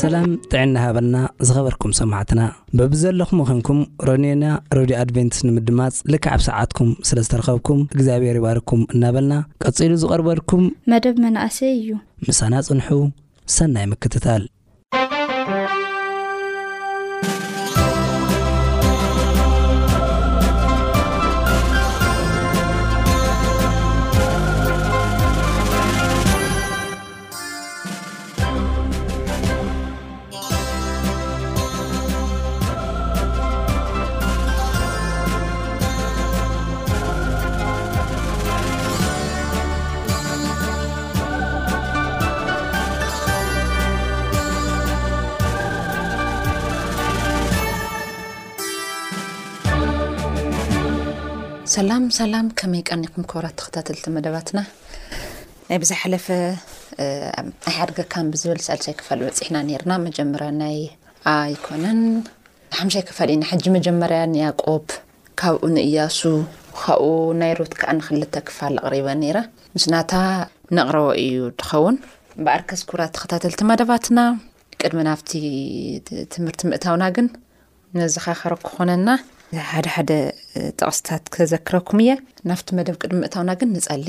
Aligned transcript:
ሰላም 0.00 0.28
ጥዕና 0.52 0.74
ሃበልና 0.82 1.16
ዝኸበርኩም 1.46 1.92
ሰማዕትና 1.98 2.42
በብ 2.78 2.92
ዘለኹም 3.00 3.40
ኮንኩም 3.48 3.80
ሮኔና 4.08 4.44
ሮድዮ 4.76 4.96
ኣድቨንትስ 5.02 5.40
ንምድማፅ 5.46 5.96
ልክዓብ 6.12 6.40
ሰዓትኩም 6.48 6.90
ስለ 7.08 7.18
ዝተረኸብኩም 7.26 7.80
እግዚኣብሔር 7.96 8.38
ይባርኩም 8.40 8.82
እናበልና 8.94 9.34
ቀጺሉ 9.64 9.92
ዝቐርበልኩም 10.04 10.62
መደብ 10.92 11.18
መናእሰይ 11.24 11.72
እዩ 11.80 11.90
ምሳና 12.28 12.54
ጽንሑ 12.68 12.88
ሰናይ 13.56 13.88
ምክትታል 13.92 14.44
ሰላም 51.74 52.04
ሰላም 52.16 52.46
ከመይ 52.58 52.80
ቀኒኩም 52.92 53.22
ክብራት 53.30 53.54
ተኸታተልቲ 53.58 54.06
መደባትና 54.14 54.58
ናይ 55.68 55.78
ብዝሓለፈ 55.82 56.26
ኣይ 57.68 57.74
ሓደገካን 57.76 58.26
ብዝብል 58.32 58.60
ሳልሳይ 58.66 58.94
ክፋልእ 58.98 59.24
በፅሕና 59.26 59.56
ነርና 59.68 59.92
መጀመርያ 60.06 60.48
ናይ 60.62 60.76
ኣ 61.32 61.34
ይኮነን 61.52 62.00
ንሓምሻይ 62.72 63.04
ከፋል 63.10 63.30
እዩና 63.34 63.44
ሕጂ 63.52 63.64
መጀመርያ 63.76 64.18
ንያቆብ 64.34 64.84
ካብኡ 65.42 65.62
ንእያሱ 65.76 66.20
ካብኡ 66.82 67.08
ናይ 67.42 67.52
ሮት 67.60 67.74
ከዓ 67.80 67.90
ንክልተ 68.00 68.34
ክፋል 68.50 68.76
ኣቕሪበ 68.86 69.08
ነራ 69.22 69.38
ምስናታ 69.76 70.12
ነቕረቦ 70.78 71.08
እዩ 71.24 71.40
ትኸውን 71.62 71.98
በዕር 72.44 72.64
ከዝ 72.70 72.82
ክብራት 72.90 73.14
ተከታተልቲ 73.18 73.60
መደባትና 73.72 74.18
ቅድሚናፍቲ 74.82 75.32
ትምህርቲ 76.34 76.60
ምእታውና 76.72 77.06
ግን 77.18 77.28
ነዝኻኸረኩ 78.02 78.62
ክኾነና 78.70 79.08
ሓደ 79.72 79.88
ሓደ 79.96 80.10
ጠቕስታት 80.80 81.22
ከዘክረኩም 81.34 81.98
እየ 82.04 82.10
ናብቲ 82.48 82.68
መደብ 82.78 82.96
ቅድሚ 83.02 83.16
ምእታውና 83.22 83.50
ግን 83.60 83.70
ንፀሊ 83.76 84.06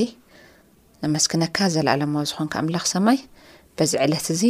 ንመስኪነካ 1.03 1.57
ዘለኣለማዊ 1.75 2.25
ዝኾንካ 2.31 2.53
ኣምላኽ 2.61 2.85
ሰማይ 2.93 3.17
በዚ 3.77 3.91
ዕለት 4.05 4.27
እዚ 4.33 4.41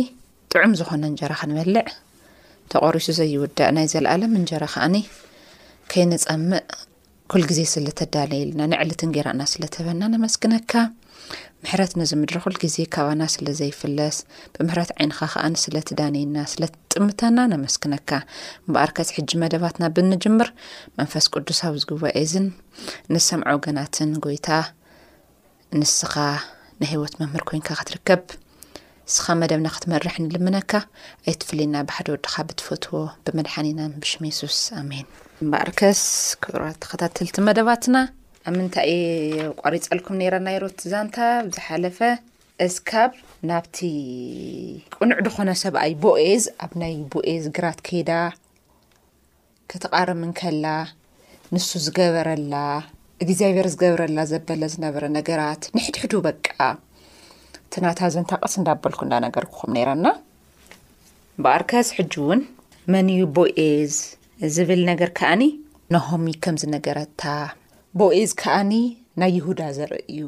ጥዑም 0.51 0.73
ዝኾነ 0.79 1.03
እንጀራ 1.11 1.33
ክንበልዕ 1.41 1.85
ተቆሪሱ 2.71 3.07
ዘይውዳእ 3.19 3.71
ናይ 3.77 3.87
ዘለኣለም 3.93 4.33
እንጀራ 4.39 4.63
ከዓኒ 4.73 4.95
ከይነፀምእ 5.91 6.61
ኩልግዜ 7.33 7.59
ስለ 7.71 7.85
ተዳለየልና 7.99 8.63
ንዕልትን 8.71 9.11
ጌይራና 9.13 9.43
ስለ 9.51 9.63
ትህበና 9.73 10.01
ነመስክነካ 10.13 10.73
ምሕረት 11.63 11.93
ነዚምድሪ 11.99 12.35
ኩል 12.43 12.55
ግዜ 12.63 12.75
ካባና 12.93 13.23
ስለ 13.35 13.45
ዘይፍለስ 13.59 14.17
ብምሕረት 14.55 14.89
ዓይንኻ 14.97 15.19
ከዓንስለ 15.33 15.77
ትዳኒይና 15.89 16.35
ስለ 16.51 16.61
ትጥምተና 16.73 17.37
ነመስክነካ 17.53 18.09
እንበኣርከዝ 18.65 19.09
ሕጂ 19.17 19.31
መደባትና 19.43 19.87
ብንጅምር 19.97 20.49
መንፈስ 20.99 21.27
ቅዱሳዊ 21.35 21.77
ዝግባአዝን 21.83 22.47
ንሰምዖ 23.15 23.55
ገናትን 23.67 24.11
ጎይታ 24.25 24.49
ንስኻ 25.79 26.15
ናሂወት 26.83 27.15
መምህር 27.23 27.45
ኮይንካ 27.51 27.69
ክትርከብ 27.81 28.23
ንስኻ 29.07 29.25
መደብና 29.43 29.67
ክትመርሕ 29.77 30.17
ንልምነካ 30.25 30.71
ኣይትፍልና 31.29 31.75
ባሓደ 31.89 32.07
ወድካ 32.15 32.35
ብትፈትዎ 32.49 32.93
ብመድሓኒናን 33.27 33.95
ብሽሜሱስ 34.03 34.59
ኣሜን 34.81 35.07
እንበኣርከስ 35.43 35.99
ክብራት 36.43 36.75
ተከታተልቲ 36.83 37.35
መደባትና 37.47 37.97
ኣብ 38.47 38.53
ምንታይእ 38.57 39.01
ቆሪፀልኩም 39.63 40.17
ነራ 40.21 40.35
ናይሮት 40.45 40.77
ዛንታ 40.91 41.17
ዝሓለፈ 41.55 41.99
እስካብ 42.65 43.11
ናብቲ 43.49 43.77
ቅኑዕ 44.95 45.19
ድኾነ 45.27 45.49
ሰብኣይ 45.63 45.93
ቦኤዝ 46.05 46.43
ኣብ 46.63 46.71
ናይ 46.81 46.93
ቦኤዝ 47.13 47.43
ግራት 47.57 47.79
ከይዳ 47.87 48.11
ክተቃርምንከላ 49.73 50.65
ንሱ 51.53 51.69
ዝገበረላ 51.85 52.55
እግዚኣብሔር 53.25 53.67
ዝገበረላ 53.75 54.19
ዘበለ 54.31 54.61
ዝነበረ 54.73 55.03
ነገራት 55.19 55.63
ንሕድሕዱ 55.77 56.13
በቃ 56.29 56.55
ትናታ 57.73 57.99
ዘንታቀስ 58.15 58.55
እዳበልኩ 58.63 59.01
እዳነገርክኹም 59.09 59.75
ነረና 59.77 60.07
በኣርከስ 61.43 61.89
ሕጂ 61.99 62.15
እውን 62.23 62.41
መን 62.93 63.07
እዩ 63.17 63.23
ቦኤዝ 63.37 63.93
ዝብል 64.55 64.81
ነገር 64.91 65.09
ከኣኒ 65.17 65.43
ንሆሚ 65.93 66.27
ከምዝነገረታ 66.43 67.23
ቦኤዝ 67.99 68.31
ከኣኒ 68.41 68.71
ናይ 69.21 69.31
ይሁዳ 69.37 69.61
ዘርኢ 69.77 70.01
እዩ 70.13 70.21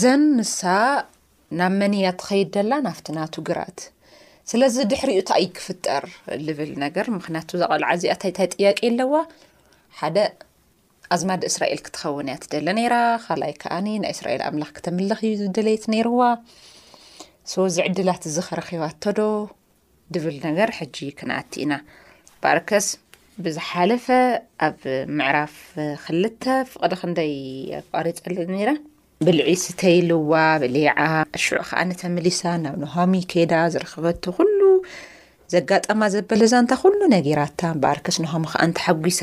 ዘን 0.00 0.22
ንሳ 0.38 0.60
ናብ 1.58 1.72
መን 1.80 1.92
ያ 2.04 2.08
ትኸይድ 2.20 2.48
ደላ 2.56 2.72
ናፍቲ 2.86 3.06
ናቱ 3.18 3.34
ጉራት 3.48 3.78
ስለዚ 4.50 4.76
ድሕሪኡ 4.92 5.20
ታ 5.28 5.32
ኣይ 5.40 5.46
ክፍጠር 5.56 6.04
ዝብል 6.46 6.70
ነገር 6.84 7.06
ምክንያቱ 7.16 7.50
ዘቐልዓ 7.62 7.88
እዚኣታይንታይ 7.98 8.48
ጥያቄ 8.54 8.78
ኣለዋ 8.90 9.12
ሓደ 10.00 10.18
ኣዝማዲ 11.14 11.42
እስራኤል 11.50 11.80
ክትኸውን 11.86 12.28
እያ 12.32 12.36
ትደለ 12.44 12.66
ነራ 12.78 12.94
ካልኣይ 13.24 13.54
ከኣኒ 13.62 13.86
ናይ 14.04 14.12
እስራኤል 14.16 14.42
ኣምላኽ 14.48 14.70
ክተምልኽ 14.78 15.20
እዩ 15.32 15.46
ድሌት 15.58 15.84
ነይርዋ 15.94 16.20
ሰ 17.52 17.68
ዚ 17.76 17.78
ዕድላት 17.88 18.24
እዚ 18.30 18.36
ኸረኺባቶዶ 18.48 19.20
ድብል 20.14 20.36
ነገር 20.48 20.70
ሕጂ 20.80 20.96
ክነኣቲ 21.20 21.52
ኢና 21.64 21.72
ባርከስ 22.42 22.86
ብዝሓለፈ 23.44 24.06
ኣብ 24.66 24.78
ምዕራፍ 25.18 25.54
ክልተ 26.04 26.44
ፍቕደ 26.70 26.92
ክንደይ 27.00 27.34
ኣቃሪ 27.80 28.06
ፀለጥ 28.24 28.46
ነራ 28.54 28.70
ብልዒስተይልዋ 29.26 30.32
ብሌዓ 30.62 30.90
ኣሽዑ 31.06 31.56
ከዓ 31.68 31.80
ነተምሊሳ 31.90 32.40
ናብ 32.62 32.76
ንሆሚ 32.82 33.12
ከዳ 33.32 33.52
ዝረክበቱ 33.74 34.24
ኩሉ 34.36 34.58
ዘጋጠማ 35.54 36.00
ዘበለዛ 36.14 36.52
እንታ 36.62 36.72
ኩሉ 36.82 37.00
ነገራታ 37.16 37.60
በርከስ 37.82 38.18
ናከሚ 38.24 38.44
ከዓ 38.52 38.62
ንተሓጒሳ 38.70 39.20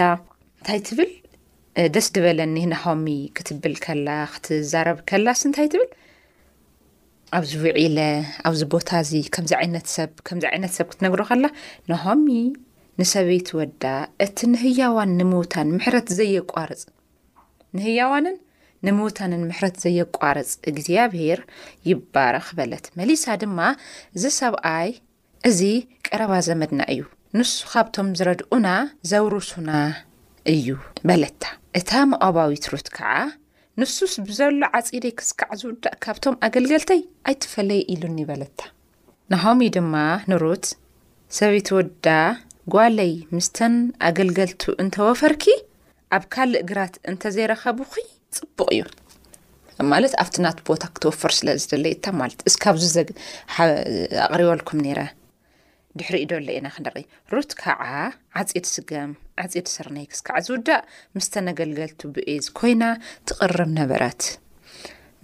እንታይ 0.60 0.80
ትብል 0.90 1.12
ደስ 1.96 2.08
ድበለኒ 2.16 2.58
ናሆሚ 2.74 3.08
ክትብል 3.38 3.76
ከላ 3.86 4.08
ክትዛረብ 4.34 5.00
ከላስ 5.10 5.42
እንታይ 5.50 5.68
ትብል 5.74 5.90
ኣብዚ 7.38 7.52
ውዒለ 7.64 7.98
ኣብዚ 8.48 8.62
ቦታ 8.76 8.90
እዚ 9.04 9.12
ከምዚ 9.36 9.54
ይነት 9.66 9.88
ሰብ 9.96 10.12
ከምዚ 10.28 10.46
ዓይነት 10.54 10.74
ሰብ 10.80 10.88
ክትነግሮ 10.92 11.22
ከላ 11.32 11.46
ናሆሚ 11.92 12.28
ንሰበይቲ 13.00 13.50
ወዳ 13.58 13.84
እቲ 14.26 14.38
ንህያዋን 14.52 15.10
ንምውታን 15.18 15.68
ምሕረት 15.78 16.08
ዘየቋርፅ 16.20 16.80
ንህያዋንን 17.78 18.38
ንምውታንን 18.88 19.42
ምሕረት 19.50 19.76
ዘየቋርፅ 19.84 20.50
እግዚኣብሄር 20.70 21.40
ይባረኽ 21.90 22.48
በለት 22.60 22.86
መሊሳ 23.00 23.26
ድማ 23.42 23.60
እዚ 24.18 24.24
ሰብኣይ 24.42 24.90
እዚ 25.50 25.60
ቀረባ 26.08 26.34
ዘመድና 26.48 26.82
እዩ 26.94 27.04
ንሱ 27.40 27.54
ካብቶም 27.74 28.10
ዝረድኡና 28.20 28.68
ዘውርሱና 29.12 29.70
እዩ 30.56 30.68
በለታ 31.08 31.44
እታ 31.82 31.92
መቐባዊት 32.14 32.66
ሩት 32.74 32.90
ከዓ 32.98 33.14
ንሱስ 33.82 34.14
ብዘሎ 34.30 34.60
ዓፂደይ 34.80 35.12
ክስካዕ 35.20 35.52
ዝውዳእ 35.62 35.98
ካብቶም 36.06 36.38
ኣገልገልተይ 36.46 37.02
ኣይትፈለየ 37.30 37.82
ኢሉኒ 37.96 38.20
ይበለታ 38.26 38.60
ንኸም 39.34 39.62
ድማ 39.78 39.94
ንሩት 40.32 40.66
ሰበይቲ 41.38 41.70
ወዳ 41.78 42.06
ጓለይ 42.74 43.12
ምስተን 43.34 43.76
ኣገልገልቱ 44.08 44.62
እንተወፈርኪ 44.84 45.44
ኣብ 46.16 46.24
ካልእ 46.34 46.60
እግራት 46.62 46.96
እንተዘይረኸቡ 47.12 47.78
ኹ 47.92 47.94
ፅቡቕ 48.38 48.68
እዩ 48.76 48.84
ማለት 49.92 50.14
ኣብቲ 50.22 50.36
ናት 50.46 50.58
ቦታ 50.68 50.84
ክትወፈር 50.96 51.34
ስለ 51.38 51.48
ዝደለይታ 51.62 52.06
ማለት 52.22 52.42
እስካብዚ 52.50 52.84
ኣቕሪበልኩም 54.26 54.82
ነራ 54.86 55.00
ድሕሪ 56.00 56.16
እዩ 56.24 56.28
ደበሎ 56.32 56.50
ኢና 56.58 56.68
ክቂ 56.76 56.98
ሩት 57.36 57.52
ከዓ 57.62 57.84
ዓፂድ 58.42 58.68
ስገም 58.74 59.12
ዓፂድ 59.46 59.66
ስርናይ 59.76 60.06
ክስ 60.12 60.22
ከዓ 60.28 60.38
ዝውዳእ 60.50 60.84
ምስተን 61.16 61.48
ኣገልገልቱ 61.54 62.02
ብእዝ 62.16 62.46
ኮይና 62.60 62.84
ትቕርም 63.30 63.72
ነበራት 63.80 64.22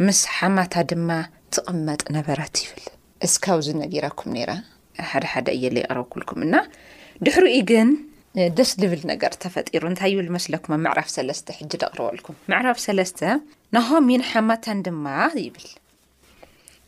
ምስ 0.06 0.22
ሓማታ 0.38 0.74
ድማ 0.92 1.10
ትቕመጥ 1.56 2.02
ነበራት 2.18 2.56
ይብል 2.66 2.86
እስካብዚ 3.28 3.68
ነጊራኩም 3.86 4.32
ነራ 4.40 4.52
ሓደ 5.12 5.26
ሓደ 5.36 5.48
እየለ 5.60 5.76
ይቅረበኩልኩም 5.86 6.42
ና 6.54 6.66
ድሕሪኡ 7.26 7.58
ግን 7.70 7.90
ደስ 8.58 8.70
ዝብል 8.82 9.02
ነገር 9.12 9.32
ተፈጢሩ 9.44 9.82
እንታይ 9.90 10.12
ዩ 10.16 10.20
ዝመስለኩም 10.28 10.74
መዕራፍ 10.86 11.10
ሰለስተ 11.16 11.48
ሕጂ 11.58 11.72
ተቕርበልኩም 11.84 12.36
መዕራፍ 12.52 12.78
3ለስተ 12.86 13.20
ናሆ 13.76 13.90
ሚን 14.08 14.22
ሓማታን 14.30 14.80
ድማ 14.86 15.06
ይብል 15.46 15.68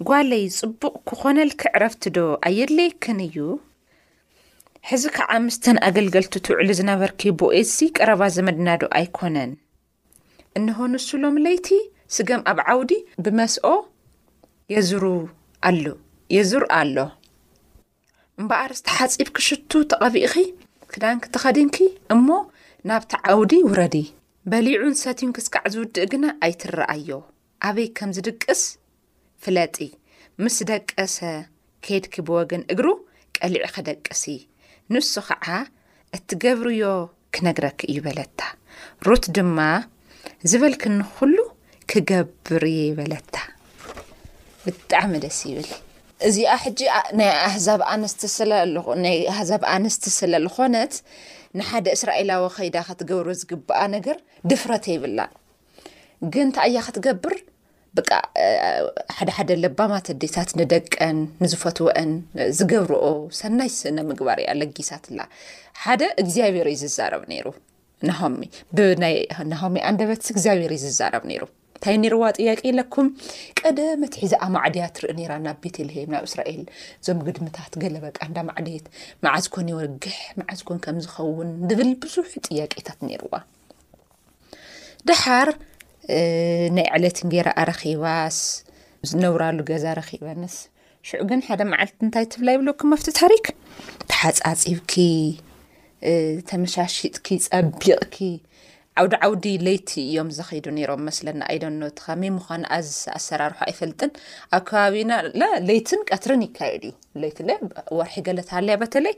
ጓለይ 0.07 0.43
ፅቡቕ 0.59 0.93
ክኾነል 1.09 1.51
ክዕረፍቲ 1.61 2.03
ዶ 2.17 2.21
ኣየድለይክን 2.47 3.19
እዩ 3.27 3.37
ሕዚ 4.89 5.03
ከዓ 5.17 5.29
ምስተን 5.45 5.77
ኣገልገልቱ 5.89 6.33
ትውዕሊ 6.45 6.69
ዝነበርክ 6.79 7.21
ቦኤሲ 7.41 7.77
ቀረባ 7.97 8.21
ዘመድናዶ 8.37 8.81
ኣይኮነን 8.99 9.53
እንሆንሱሎም 10.59 11.37
ለይቲ 11.45 11.69
ስገም 12.15 12.41
ኣብ 12.51 12.59
ዓውዲ 12.73 12.91
ብመስኦ 13.25 13.67
የዝሩ 14.73 15.03
ኣሉየዝሩ 15.69 16.61
ኣሎ 16.79 16.97
እምበኣር 18.41 18.71
ስቲ 18.77 18.87
ሓፂብ 18.99 19.27
ክሽቱ 19.35 19.71
ተቐቢእኺ 19.91 20.33
ክዳን 20.91 21.17
ክ 21.23 21.29
ተ 21.33 21.41
ኸዲንኪ 21.43 21.77
እሞ 22.15 22.27
ናብቲ 22.89 23.11
ዓውዲ 23.31 23.53
ውረዲ 23.69 23.95
በሊዑንሰቲንክስካዕ 24.51 25.63
ዝውድእ 25.73 26.07
ግና 26.13 26.25
ኣይትረአዮ 26.45 27.07
ኣበይ 27.67 27.87
ከም 27.97 28.09
ዝድቅስ 28.17 28.61
ፍለጢ 29.45 29.77
ምስ 30.43 30.57
ደቀሰ 30.71 31.17
ከይድኪ 31.85 32.15
ብወግን 32.27 32.63
እግሩ 32.75 32.87
ቀሊዕ 33.37 33.65
ክደቅሲ 33.75 34.23
ንሱ 34.93 35.13
ከዓ 35.29 35.45
እትገብርዮ 36.17 36.83
ክነግረክ 37.35 37.79
እይበለታ 37.91 38.39
ሩት 39.09 39.25
ድማ 39.37 39.57
ዝበልክኒኩሉ 40.51 41.37
ክገብርዮ 41.91 42.77
ይበለታ 42.91 43.35
ብጣዕሚ 44.65 45.11
ደስ 45.23 45.39
ይብል 45.49 45.71
እዚኣ 46.27 46.51
ሕጂ 46.63 46.79
ናይ 47.19 47.29
ኣሕዛብ 47.47 47.81
ኣንስቲ 49.75 50.05
ስለዝ 50.19 50.45
ኾነት 50.57 50.93
ንሓደ 51.59 51.85
እስራኤላዊ 51.97 52.43
ከይዳ 52.55 52.77
ከትገብር 52.87 53.27
ዝግባኣ 53.41 53.81
ነገር 53.95 54.17
ድፍረተ 54.51 54.85
ይብላ 54.93 55.19
ግን 56.33 56.47
ታ 56.55 56.57
እያ 56.69 56.77
ክትገብር 56.87 57.35
ብ 57.95 57.97
ሓደ 59.17 59.29
ሓደ 59.37 59.49
ለባማተዴታት 59.63 60.49
ንደቀን 60.59 61.17
ንዝፈትወአን 61.43 62.09
ዝገብርኦ 62.57 63.05
ሰናይ 63.39 63.69
ስነ 63.79 63.97
ምግባር 64.09 64.37
እያ 64.43 64.49
ለጊሳት 64.61 65.05
ላ 65.17 65.19
ሓደ 65.83 66.01
እግዚኣብሔር 66.23 66.67
ዩ 66.73 66.75
ዝዛረብ 66.83 67.23
ነይሩ 67.33 67.47
ናብናኸሚ 68.07 69.75
ኣንደበት 69.91 70.21
እግዚኣብሄር 70.35 70.71
እዩ 70.77 70.81
ዝዛረብ 70.85 71.23
ነይሩ 71.29 71.43
እንታይ 71.75 71.95
ነርዋ 72.03 72.23
ጥያቀ 72.39 72.59
የለኩም 72.67 73.07
ቀደመትሒዛኣ 73.59 74.43
ማዕድያት 74.55 74.95
ርኢ 75.03 75.15
ነራ 75.19 75.31
ናብ 75.45 75.57
ቤትልሄም 75.63 76.07
ናብ 76.13 76.23
እስራኤል 76.27 76.61
እዞም 76.99 77.19
ግድምታት 77.27 77.73
ገለበቃ 77.83 78.17
እንዳማዕድት 78.29 78.85
መዓዝኮን 79.25 79.69
ይወግሕ 79.71 80.17
ማዓዝኮን 80.39 80.79
ከም 80.85 80.97
ዝኸውን 81.05 81.49
ንብል 81.69 81.89
ብዙሕ 82.03 82.29
ጥያቄታት 82.47 82.99
ነርዋ 83.09 83.33
ድሓር 85.09 85.49
ናይ 86.77 86.87
ዕለትን 86.97 87.29
ጌራኣ 87.35 87.57
ረኪባስ 87.71 88.39
ዝነብራሉ 89.09 89.57
ገዛ 89.71 89.85
ረኪባንስ 90.01 90.55
ሽዑ 91.09 91.21
ግን 91.31 91.41
ሓደ 91.49 91.61
መዓልቲ 91.71 91.97
እንታይ 92.05 92.25
ትብላ 92.33 92.49
ይብሎኩ 92.57 92.81
ኣብቲ 92.95 93.09
ታሪክ 93.21 93.45
ተሓፃፂብኪ 94.11 94.93
ተመሻሽጥኪ 96.51 97.27
ፀቢቕኪ 97.49 98.17
ዓውዲ 98.99 99.13
ዓውዲ 99.25 99.45
ለይቲ 99.67 99.91
እዮም 100.09 100.27
ዘኸይዱ 100.35 100.65
ነይሮም 100.75 101.01
መስለና 101.07 101.39
ኣይደኖቲ 101.51 101.97
ከመይ 102.05 102.29
ምኳኑ 102.35 102.61
ኣዝ 102.75 102.89
ኣሰራርሑ 103.17 103.57
ኣይፈልጥን 103.65 104.11
ኣብ 104.55 104.61
ከባቢና 104.69 105.11
ለይትን 105.69 106.01
ቀትርን 106.09 106.43
ይካየድ 106.47 106.83
እዩ 106.89 106.93
ለይት 107.23 107.39
ወርሒ 107.97 108.15
ገለት 108.27 108.49
ሃለያ 108.57 108.75
በተለይ 108.83 109.15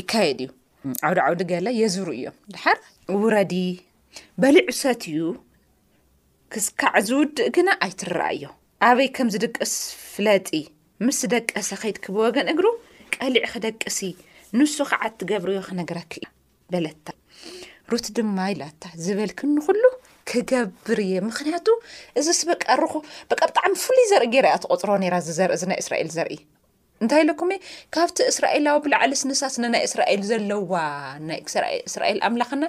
ይካየድ 0.00 0.38
እዩ 0.46 0.50
ዓውዲ 1.08 1.18
ዓውዲ 1.26 1.40
ገለ 1.52 1.66
የዝሩ 1.80 2.06
እዮም 2.18 2.36
ድሓር 2.54 2.78
ውረዲ 3.22 3.54
በሊዑሰት 4.42 5.02
እዩ 5.12 5.20
ክስካዕ 6.54 6.94
ዝውድእ 7.10 7.46
ግና 7.58 7.68
ኣይትረአዮ 7.86 8.44
ኣበይ 8.88 9.08
ከም 9.16 9.28
ዝደቅስ 9.34 9.74
ፍለጢ 10.14 10.48
ምስ 11.06 11.16
ዝደቀሰ 11.24 11.70
ከይት 11.84 11.98
ክብወገን 12.04 12.48
እግሩ 12.54 12.66
ቀሊዕ 13.16 13.44
ክደቅሲ 13.54 14.00
ንሱ 14.58 14.76
ከዓ 14.92 15.00
እትገብርዮ 15.10 15.58
ክነገራክ 15.68 16.12
እ 16.24 16.28
በለታ 16.72 17.06
ሩእት 17.92 18.06
ድማ 18.16 18.38
ኢላታ 18.52 18.82
ዝበልክንኩሉ 19.04 19.84
ክገብር 20.30 20.98
እየ 21.04 21.14
ምክንያቱ 21.28 21.66
እዚ 22.20 22.26
ስ 22.38 22.46
በቃ 22.50 22.62
ኣርኹ 22.74 22.94
በ 23.30 23.32
ብጣዕሚ 23.48 23.72
ፍሉይ 23.82 24.06
ዘርኢ 24.12 24.26
ገይራ 24.32 24.46
ያ 24.54 24.58
ተቆፅሮ 24.64 24.90
ነራ 25.02 25.16
እ 25.24 25.34
ዘርኢ 25.38 25.50
እዚ 25.56 25.64
ናይ 25.70 25.78
እስራኤል 25.82 26.08
ዘርኢ 26.16 26.38
እንታይ 27.02 27.22
ለኩም 27.28 27.50
እ 27.54 27.58
ካብቲ 27.94 28.18
እስራኤላዊ 28.32 28.76
ብላዕለ 28.84 29.12
ስንሳስ 29.22 29.56
ናይ 29.74 29.82
እስራኤል 29.88 30.22
ዘለዋ 30.30 30.72
ናይእስራኤል 31.28 32.18
ኣምላኽና 32.28 32.64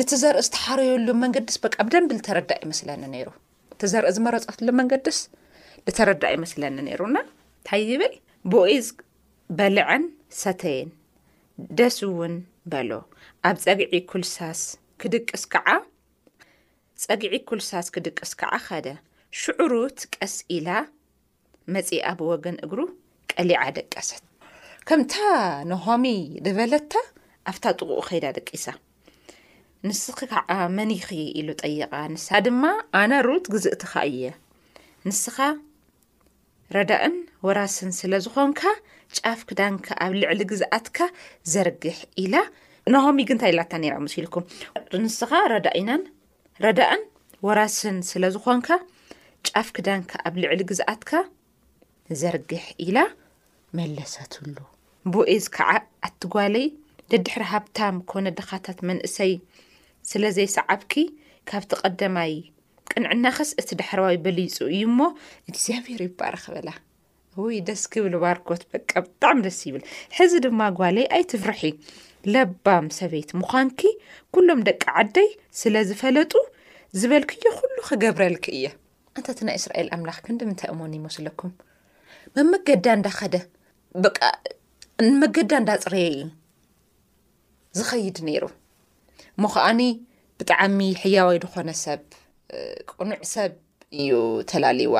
ንቲ 0.00 0.10
ዘርኢ 0.22 0.42
ዝተሓርየሉ 0.48 1.08
መንገድድስ 1.24 1.56
በ 1.64 1.68
ብ 1.86 1.88
ደንብ 1.94 2.12
ዝተረዳእ 2.18 2.60
ይመስለኒ 2.66 3.02
ነይሩ 3.14 3.28
እቲ 3.76 3.82
ዘርኢ 3.92 4.10
ዝመረፀትሉ 4.16 4.68
መንገድ 4.80 5.02
ድስ 5.08 5.20
ዝተረዳእ 5.90 6.34
ይመስለኒ 6.38 6.76
ነይሩና 6.88 7.16
እንታይ 7.30 7.84
ይብል 7.92 8.14
ቦኢዝ 8.54 8.88
በልዐን 9.58 10.04
ሰተይን 10.42 10.90
ደስ 11.78 11.96
እውን 12.08 12.34
በሎ 12.72 12.90
ኣብ 13.48 13.56
ፀጊዒ 13.64 13.94
ኩልሳስ 14.10 14.60
ክድቅስ 15.00 15.42
ከዓ 15.52 15.68
ፀግዒ 17.02 17.34
ኩልሳስ 17.48 17.86
ክድቅስ 17.94 18.30
ከዓ 18.40 18.52
ከደ 18.66 18.86
ሽዑሩት 19.40 19.98
ቀስ 20.14 20.34
ኢላ 20.56 20.68
መጺ 21.74 21.88
ኣብ 22.10 22.20
ወገን 22.30 22.56
እግሩ 22.66 22.80
ቀሊዓ 23.32 23.60
ደቀሰት 23.78 24.22
ከምታ 24.90 25.14
ንሆሚ 25.70 26.04
ዝበለታ 26.46 26.92
ኣፍታ 27.52 27.64
ጥቁኡ 27.78 28.00
ከይዳ 28.08 28.26
ደቂሳ 28.38 28.64
ንስ 29.86 30.02
ከዓ 30.18 30.50
መን 30.76 30.90
ይኽ 30.96 31.08
ኢሉ 31.40 31.48
ጠይቓ 31.62 31.92
ንሳ 32.14 32.28
ድማ 32.46 32.62
ኣነሩት 33.02 33.46
ግዝእ 33.54 33.78
ትኸ 33.82 33.92
እየ 34.10 34.24
ንስኻ 35.08 35.36
ረዳእን 36.76 37.16
ወራስን 37.46 37.90
ስለ 38.00 38.12
ዝኾንካ 38.26 38.60
ጫፍ 39.16 39.40
ክዳንካ 39.48 39.86
ኣብ 40.04 40.12
ልዕሊ 40.20 40.40
ግዝኣትካ 40.52 40.98
ዘርግሕ 41.52 41.96
ኢላ 42.22 42.34
ንኸሚግንታይ 42.94 43.52
ላታ 43.58 43.72
ነራ 43.82 43.94
መስ 44.04 44.14
ኢልኩም 44.20 44.44
ንስኻ 45.02 45.30
ረዳኢናን 45.52 46.02
ረዳእን 46.64 47.02
ወራስን 47.46 47.96
ስለ 48.10 48.22
ዝኮንካ 48.36 48.68
ጫፍ 49.48 49.68
ክዳንካ 49.76 50.10
ኣብ 50.28 50.34
ልዕሊ 50.42 50.60
ግዝኣትካ 50.70 51.10
ዘርግሕ 52.20 52.64
ኢላ 52.86 52.98
መለሰትሉ 53.78 54.56
ብኤዝ 55.14 55.44
ከዓ 55.56 55.70
ኣትጓለይ 56.08 56.66
ደድሕሪ 57.12 57.44
ሃብታም 57.52 57.96
ኮነ 58.10 58.26
ደኻታት 58.38 58.78
መንእሰይ 58.88 59.32
ስለዘይሰዓብኪ 60.10 60.92
ካብቲ 61.50 61.72
ቀዳማይ 61.82 62.32
ቅንዕናኸስ 62.92 63.50
እቲ 63.60 63.70
ዳሕርባዊ 63.80 64.16
በሊይፁ 64.24 64.56
እዩ 64.74 64.82
ሞ 64.98 65.02
እግዚኣብሄር 65.50 66.00
ይባእረክበላ 66.06 66.70
ውይ 67.42 67.56
ደስ 67.68 67.82
ክብል 67.92 68.14
ባርኮት 68.22 68.62
በቃ 68.74 68.90
ብጣዕሚ 69.06 69.38
ደስ 69.46 69.58
ይብል 69.66 69.82
ሕዚ 70.16 70.32
ድማ 70.44 70.60
ጓለይ 70.78 71.06
ኣይት 71.16 71.32
ፍርሒ 71.44 71.62
ለባም 72.32 72.86
ሰበይት 72.98 73.30
ምዃንኪ 73.40 73.80
ኩሎም 74.34 74.60
ደቂ 74.68 74.82
ዓደይ 75.00 75.28
ስለዝፈለጡ 75.60 76.32
ዝበልክዮ 77.00 77.50
ኩሉ 77.58 77.76
ክገብረልክ 77.88 78.44
እየ 78.56 78.66
እንታቲ 79.16 79.38
ናይ 79.48 79.56
እስራኤል 79.60 79.88
ኣምላኽ 79.96 80.18
ክንዲምንታይ 80.26 80.70
እሞኑ 80.72 80.92
ይመስለኩም 81.00 81.52
መመገዳ 82.36 82.86
እንዳከደ 82.98 83.34
ብ 84.02 84.06
ንመገዳ 85.08 85.52
እንዳፅረየ 85.62 86.06
እዩ 86.18 86.26
ዝኸይድ 87.78 88.18
ነይሩ 88.28 88.42
እሞከዓኒ 89.38 89.80
ብጣዕሚ 90.40 90.78
ሕያወይ 91.02 91.38
ድኮነ 91.44 91.70
ሰብ 91.84 92.02
ቅኑዕ 92.90 93.20
ሰብ 93.34 93.52
እዩ 94.00 94.12
ተላለይዋ 94.50 94.96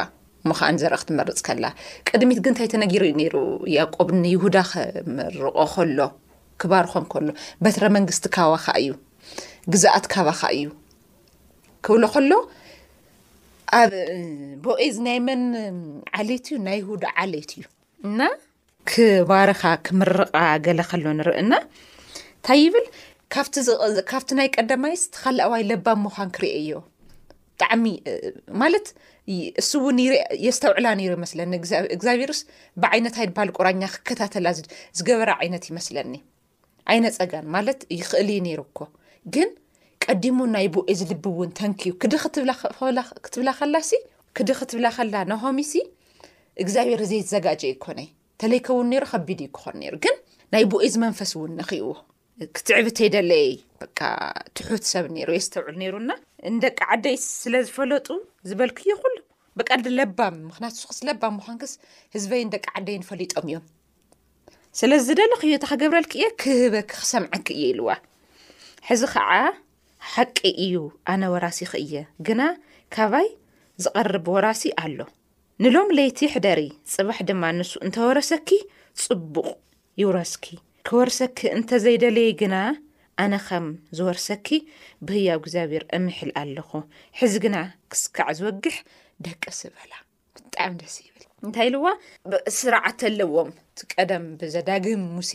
ምን 0.50 0.76
ዘርኢ 0.82 0.96
ክትመርፅ 1.02 1.40
ከላ 1.46 1.64
ቅድሚት 2.08 2.38
ግን 2.44 2.50
እንታይ 2.52 2.68
ተነጊር 2.72 3.02
እዩ 3.06 3.14
ነይሩ 3.20 3.34
ያቆብ 3.76 4.08
ንይሁዳ 4.22 4.56
ክምርቆ 4.72 5.56
ከሎ 5.74 5.98
ክባርኾም 6.62 7.06
ከሎ 7.12 7.28
በትረ 7.64 7.84
መንግስቲ 7.96 8.24
ካባካ 8.36 8.66
እዩ 8.82 8.90
ግዛኣት 9.74 10.04
ካባካ 10.14 10.42
እዩ 10.58 10.64
ክብሎ 11.86 12.04
ከሎ 12.14 12.32
ኣብ 13.80 13.92
ቦኤዝ 14.64 14.96
ናይ 15.06 15.18
መን 15.26 15.42
ዓሌት 16.20 16.46
እዩ 16.50 16.56
ናይ 16.68 16.78
ይሁዳ 16.82 17.04
ዓሌት 17.22 17.50
እዩ 17.56 17.64
እና 18.08 18.20
ክባርኻ 18.90 19.62
ክምርቃ 19.86 20.32
ገለ 20.66 20.80
ከሎ 20.90 21.04
ንርኢና 21.20 21.52
እንታይ 21.68 22.60
ይብል 22.64 22.86
ካብቲ 24.10 24.28
ናይ 24.40 24.48
ቀዳማይስተካልኣዋይ 24.56 25.62
ለባብ 25.70 25.98
ምዃን 26.04 26.28
ክርእ 26.36 26.54
ዮ 26.70 26.76
ብጣዕሚ 27.58 27.84
ማለት 28.60 28.86
እሱ 29.60 29.70
እውን 29.82 29.96
የዝተውዕላ 30.46 30.88
ነይሩ 30.98 31.12
ይመስለኒ 31.18 31.52
እግዚኣብሔርስ 31.96 32.40
ብዓይነት 32.82 33.14
ሃይድ 33.20 33.30
ባሃል 33.36 33.50
ቆራኛ 33.58 33.82
ክከታተላ 33.94 34.48
ዝገበራ 34.98 35.30
ዓይነት 35.42 35.64
ይመስለኒ 35.70 36.12
ዓይነ 36.92 37.06
ፀጋን 37.16 37.46
ማለት 37.54 37.80
ይኽእል 37.96 38.28
ዩ 38.34 38.38
ነይሩ 38.46 38.60
ኮ 38.78 38.88
ግን 39.36 39.48
ቀዲሙ 40.04 40.36
ናይ 40.54 40.66
ብኡ 40.74 40.84
ዝልብእውን 41.00 41.50
ተንኪዩ 41.60 41.92
ክዲ 42.02 42.12
ክትብላ 42.24 42.50
ኸላ 42.80 42.98
ክዲ 43.24 44.52
ክትብላ 44.60 44.88
ኸላ 44.98 45.14
ናሆሚሲ 45.32 45.72
እግዚኣብሔር 46.64 47.02
ዘይዘጋጀ 47.12 47.62
ይኮነይ 47.74 48.08
ተለይከውን 48.42 48.88
ነሩ 48.92 49.04
ከቢድ 49.12 49.40
እዩ 49.44 49.50
ክኾን 49.56 49.76
ነሩ 49.82 49.94
ግን 50.04 50.16
ናይ 50.54 50.64
ቦኦ 50.72 50.82
ዝመንፈስ 50.94 51.30
እውን 51.36 51.52
ንኽእዎ 51.58 51.88
ክትዕብ 52.56 52.86
ንተይደለ 52.90 53.30
በ 53.80 53.86
ትሑት 54.56 54.84
ሰብ 54.92 55.04
ነሩ 55.16 55.28
የዝተውዕሉ 55.36 55.76
ነይሩና 55.82 56.10
እንደቂ 56.50 56.78
ዓደይ 56.94 57.16
ስለ 57.28 57.54
ዝፈለጡ 57.68 58.08
ዝበልክ 58.48 58.78
ዮ 58.88 58.92
ኩሉ 59.02 59.16
ብቀልዲ 59.58 59.88
ለባም 59.98 60.34
ምክንያት 60.48 60.74
ስክስ 60.80 60.98
ለባም 61.08 61.34
ምዃንክስ 61.38 61.72
ህዝበይ 62.14 62.40
እንደቂ 62.46 62.64
ዓደይ 62.78 62.96
ንፈሊጦም 63.02 63.46
እዮም 63.50 63.64
ስለዝዝደሊኽዩ 64.78 65.52
እተኸገብረልክ 65.56 66.12
እየ 66.18 66.26
ክህበኪ 66.42 66.88
ክሰምዐኪ 66.92 67.46
እየ 67.56 67.66
ኢልዋ 67.72 67.88
ሕዚ 68.88 69.02
ከዓ 69.12 69.30
ሓቂ 70.12 70.38
እዩ 70.66 70.74
ኣነ 71.12 71.22
ወራሲ 71.34 71.58
ይክእየ 71.66 72.02
ግና 72.26 72.40
ካባይ 72.94 73.28
ዝቐርብ 73.84 74.26
ወራሲ 74.34 74.64
ኣሎ 74.82 74.98
ንሎም 75.64 75.88
ለይቲ 75.96 76.18
ሕደሪ 76.34 76.62
ፅባሕ 76.94 77.18
ድማ 77.30 77.42
ንሱ 77.58 77.72
እንተወረሰኪ 77.86 78.50
ፅቡቕ 79.04 79.46
ይውረስኪ 80.02 80.46
ክወርሰኪ 80.88 81.38
እንተዘይደለየ 81.56 82.32
ግና 82.42 82.54
ኣነ 83.24 83.34
ከም 83.48 83.66
ዝወርሰኪ 83.98 84.48
ብህያዊ 85.08 85.36
እግዚኣብሔር 85.40 85.84
እምሕል 85.98 86.30
ኣለኹ 86.40 86.70
ሕዚ 87.18 87.34
ግና 87.44 87.56
ክስካዕ 87.92 88.28
ዝወግሕ 88.38 88.74
ደቂ 89.26 89.42
ስበላ 89.58 89.92
ብጣዕሚ 90.36 90.72
ደስ 90.80 90.96
ይብል 91.04 91.24
እንታይ 91.44 91.68
ልዋ 91.74 91.84
ስርዓተ 92.58 93.00
ለዎም 93.18 93.48
ቲ 93.78 93.86
ቀደም 93.94 94.24
ብዘዳግም 94.40 95.02
ሙሴ 95.16 95.32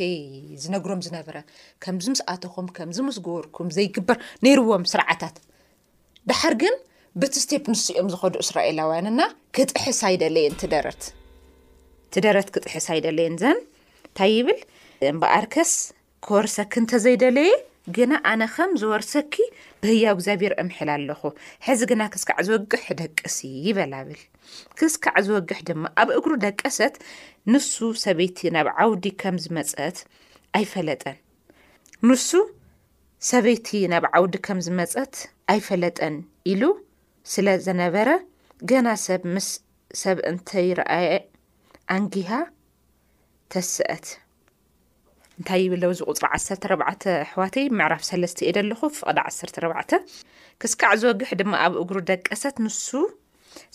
ዝነግሮም 0.66 1.02
ዝነበረ 1.08 1.38
ከምዝ 1.86 2.08
ምስኣትኹም 2.14 2.68
ከምዝምስገበርኩም 2.78 3.70
ዘይግበር 3.78 4.20
ነይርዎም 4.48 4.86
ስርዓታት 4.94 5.36
ድሓር 6.32 6.56
ግን 6.64 6.76
ብቲ 7.22 7.34
ስቴፕ 7.46 7.66
ንሱ 7.74 7.86
እኦም 7.98 8.10
ዝኸዱ 8.14 8.36
እስራኤላውያን 8.46 9.08
ና 9.20 9.22
ክጥሕስ 9.56 10.00
ኣይደለየን 10.10 10.56
ትደረት 10.64 11.02
ትደረት 12.14 12.48
ክጥሕስ 12.54 12.88
ኣይደለየን 12.96 13.36
ዘን 13.44 13.58
እንታይ 14.06 14.32
ይብል 14.38 14.60
እምበኣርከስ 15.12 15.74
ክወርሰኪ 16.26 16.74
እንተዘይደለየ 16.84 17.52
ግና 17.96 18.14
ኣነ 18.32 18.42
ኸም 18.56 18.72
ዝወርሰኪ 18.80 19.36
ብህያ 19.84 20.06
እግዚኣብር 20.16 20.54
እምሕል 20.62 20.90
ኣለኹ 20.96 21.22
ሕዚ 21.68 21.80
ግና 21.92 22.02
ክስካዕ 22.14 22.40
ዝወግሕ 22.48 22.84
ደቅሲ 23.00 23.38
ይበላብል 23.68 24.20
ክስካዕ 24.80 25.16
ዝወግሕ 25.28 25.60
ድማ 25.68 25.84
ኣብ 26.02 26.10
እግሩ 26.18 26.32
ደቀሰት 26.46 26.96
ንሱ 27.54 27.74
ሰበይቲ 28.04 28.40
ናብ 28.56 28.68
ዓውዲ 28.82 29.06
ከም 29.22 29.38
ዝመፀት 29.46 29.98
ኣይፈለጠን 30.60 31.16
ንሱ 32.10 32.30
ሰበይቲ 33.32 33.68
ናብ 33.94 34.06
ዓውዲ 34.20 34.36
ከም 34.48 34.60
ዝመፀት 34.68 35.16
ኣይፈለጠን 35.54 36.16
ኢሉ 36.54 36.64
ስለዝነበረ 37.34 38.10
ገና 38.70 38.88
ሰብ 39.06 39.24
ምስ 39.36 39.50
ሰብ 40.04 40.18
እንተይረአየ 40.32 41.12
ኣንግሃ 41.96 42.30
ተስአት 43.54 44.06
እንታይ 45.40 45.60
ይብለ 45.66 45.84
ውዚ 45.92 46.00
ቑፅሪ 46.10 46.26
1ሰርተ 46.38 46.64
4ርባዕተ 46.70 47.04
ኣሕዋተይ 47.24 47.66
ምዕራፍ 47.78 48.02
ሰለስተ 48.10 48.38
እኤደለኹ 48.46 48.80
ፍቕዳ 48.98 49.18
ዓሰተ 49.30 49.50
4ርባዕተ 49.58 49.92
ክስካዕ 50.62 50.94
ዝወግሕ 51.02 51.30
ድማ 51.40 51.52
ኣብ 51.66 51.74
እግሩ 51.82 51.98
ደቀሰት 52.10 52.56
ንሱ 52.66 52.88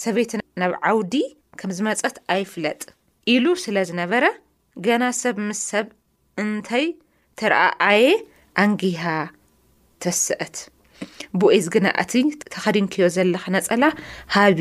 ሰበይት 0.04 0.32
ናብ 0.62 0.72
ዓውዲ 0.90 1.14
ከም 1.60 1.70
ዝመፀት 1.78 2.16
ኣይፍለጥ 2.34 2.80
ኢሉ 3.34 3.44
ስለ 3.64 3.76
ዝነበረ 3.88 4.24
ገና 4.86 5.02
ሰብ 5.22 5.36
ምስ 5.48 5.60
ሰብ 5.70 5.86
እንታይ 6.42 6.86
ተረአ 7.40 7.64
ኣየ 7.90 8.06
ኣንግሃ 8.64 9.02
ተስአት 10.04 10.56
ብእዝ 11.40 11.64
ግና 11.74 11.86
እቲ 12.02 12.12
ተኸዲንክዮ 12.54 13.06
ዘለኻ 13.16 13.44
ነፀላ 13.56 13.84
ሃቢ 14.34 14.60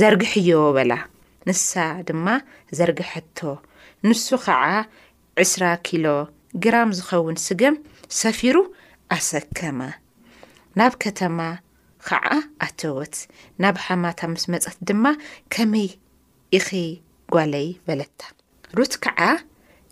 ዘርግሕ 0.00 0.32
ዮ 0.50 0.54
በላ 0.76 0.92
ንሳ 1.48 1.70
ድማ 2.08 2.26
ዘርግሐቶ 2.78 3.38
ንሱ 4.08 4.26
ከዓ 4.44 4.62
20ራ 5.40 5.64
ኪሎ 5.86 6.06
ግራም 6.64 6.90
ዝኸውን 6.96 7.36
ስገም 7.44 7.76
ሰፊሩ 8.20 8.56
ኣሰከማ 9.16 9.80
ናብ 10.78 10.92
ከተማ 11.04 11.38
ከዓ 12.06 12.24
ኣተወት 12.66 13.14
ናብ 13.62 13.76
ሓማታ 13.84 14.20
ምስ 14.32 14.44
መጽት 14.54 14.76
ድማ 14.88 15.04
ከመይ 15.56 15.88
ኢኸይ 16.58 16.90
ጓለይ 17.34 17.66
በለታ 17.86 18.20
ሩት 18.78 18.94
ከዓ 19.04 19.20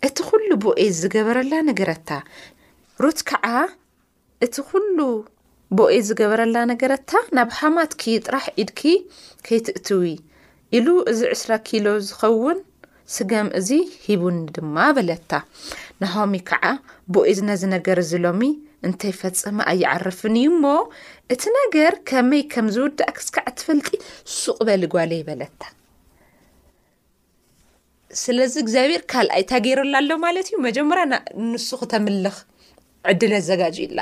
እቲ 0.07 0.15
ኩሉ 0.29 0.47
ቦኦ 0.63 0.77
ዝገበረላ 1.01 1.53
ነገረታ 1.69 2.09
ሩት 3.03 3.19
ከዓ 3.31 3.45
እቲ 4.47 4.55
ኩሉ 4.69 4.97
ቦኦ 5.79 5.89
ዝገበረላ 6.09 6.57
ነገረታ 6.73 7.09
ናብ 7.37 7.49
ሓማት 7.59 7.91
ኪ 8.01 8.19
ጥራሕ 8.25 8.45
ኢድኪ 8.63 8.81
ከይትእትው 9.47 10.03
ኢሉ 10.77 10.87
እዚ 11.11 11.19
2ስራ 11.35 11.51
ኪሎ 11.67 11.87
ዝኸውን 12.09 12.57
ስጋም 13.15 13.47
እዚ 13.59 13.69
ሂቡኒ 14.05 14.37
ድማ 14.55 14.75
በለታ 14.97 15.31
ንኸሚ 16.03 16.33
ከዓ 16.49 16.63
ቦኡዝ 17.13 17.39
ነዝ 17.49 17.61
ነገር 17.75 17.97
እዝሎሚ 18.03 18.41
እንተይፈፀመ 18.87 19.57
ኣይዓርፍን 19.71 20.35
እዩ 20.41 20.49
ሞ 20.63 20.71
እቲ 21.33 21.43
ነገር 21.59 21.93
ከመይ 22.09 22.41
ከምዝውዳእ 22.53 23.11
ክስካዕ 23.17 23.45
ትፈልጢ 23.59 23.89
ሱቕ 24.39 24.57
በሊ 24.67 24.83
ጓል 24.93 25.11
ይበለታ 25.19 25.61
ስለዚ 28.23 28.53
እግዚኣብሔር 28.63 29.03
ካልኣይ 29.11 29.41
እታገይረላ 29.43 29.93
ኣሎ 30.01 30.11
ማለት 30.25 30.47
እዩ 30.51 30.57
መጀመርና 30.67 31.13
ንሱ 31.51 31.69
ክተምልኽ 31.81 32.37
ዕድል 33.11 33.33
ኣዘጋጅ 33.39 33.77
ኢላ 33.85 33.99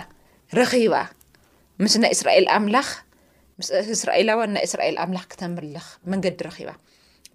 ረኺባ 0.60 0.94
ምስ 1.84 1.94
ናይ 2.04 2.12
እስራኤል 2.16 2.48
ኣምላኽ 2.56 2.88
ምስ 3.60 3.68
እስራኤላዋ 3.98 4.40
ናይ 4.56 4.64
እስራኤል 4.70 4.96
ኣምላኽ 5.04 5.26
ክተምልኽ 5.34 5.86
መንገዲ 6.14 6.38
ረኺባ 6.48 6.70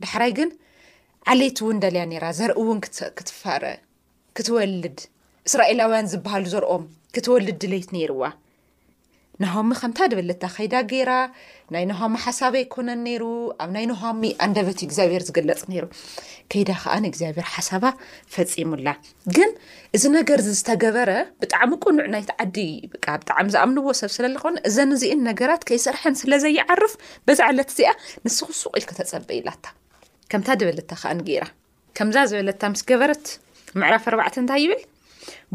ዳሕራይ 0.02 0.33
ግን 0.38 0.50
ዓለይቲ 1.33 1.59
እውን 1.64 1.76
ደልያ 1.83 2.00
ራ 2.23 2.26
ዘርኢ 2.38 2.54
እውን 2.61 2.78
ክትፋረ 3.19 3.64
ክትወልድ 4.37 4.99
እስራኤላውያን 5.49 6.09
ዝበሃሉ 6.12 6.45
ዘርኦም 6.54 6.83
ክትወልድ 7.14 7.57
ድሌይት 7.62 7.88
ነይርዋ 7.95 8.25
ናሆሚ 9.43 9.71
ከንታ 9.78 9.99
ድበለታ 10.11 10.45
ከይዳ 10.57 10.75
ገራ 10.90 11.12
ናይ 11.75 11.85
ኖሃሚ 11.90 12.14
ሓሳብ 12.25 12.54
ኣይኮነን 12.61 13.00
ነይሩ 13.07 13.23
ኣብ 13.62 13.71
ናይ 13.76 13.87
ነሃሚ 13.93 14.23
ኣንደበቲ 14.47 14.81
እግዚኣብሄር 14.88 15.23
ዝገለፅ 15.28 15.62
ነይሩ 15.71 15.87
ከይዳ 16.54 16.71
ከኣእግዚኣብሄር 16.83 17.47
ሓሳባ 17.54 17.85
ፈፂሙላ 18.35 18.88
ግ 19.38 19.38
እዚ 19.99 20.04
ነገር 20.19 20.43
ዝተገበረ 20.49 21.11
ብጣዕሚ 21.45 21.71
ቁኑዕ 21.87 22.09
ናይቲ 22.14 22.31
ዓዲ 22.45 22.57
ብጣዕሚ 22.95 23.47
ዝኣምንዎ 23.54 23.95
ሰብ 24.02 24.12
ስለለኾ 24.19 24.45
እዘንእዚአን 24.71 25.25
ነገራት 25.31 25.64
ከይሰርሐን 25.71 26.21
ስለዘይዓርፍ 26.23 26.95
በዛ 27.28 27.40
ዓለት 27.52 27.73
እዚኣ 27.75 27.93
ንስ 28.26 28.38
ክሱቅኢል 28.50 28.87
ክተፀበ 28.93 29.28
ኢላታ 29.40 29.64
ከምታ 30.31 30.49
ደበለታ 30.61 30.93
ከ 31.00 31.02
ንግራ 31.19 31.45
ከምዛ 31.97 32.16
ዝበለታ 32.31 32.62
ምስ 32.73 32.83
ገበረት 32.90 33.25
ምዕራፍ 33.81 34.04
ኣርባዕተ 34.11 34.35
እንታይ 34.40 34.61
ይብል 34.64 34.81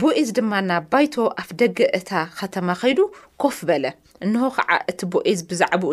ቦኤዝ 0.02 0.30
ድማ 0.38 0.52
ና 0.70 0.72
ባይቶ 0.92 1.16
ኣፍ 1.42 1.50
ደገ 1.62 1.78
እታ 2.00 2.12
ከተማ 2.40 2.68
ኸይዱ 2.82 3.00
ኮፍ 3.42 3.58
በለ 3.70 3.86
እንሆ 4.26 4.44
ከዓ 4.58 4.70
እቲ 4.92 5.00
ቦኤዝ 5.14 5.40
ብዛዕባኡ 5.50 5.92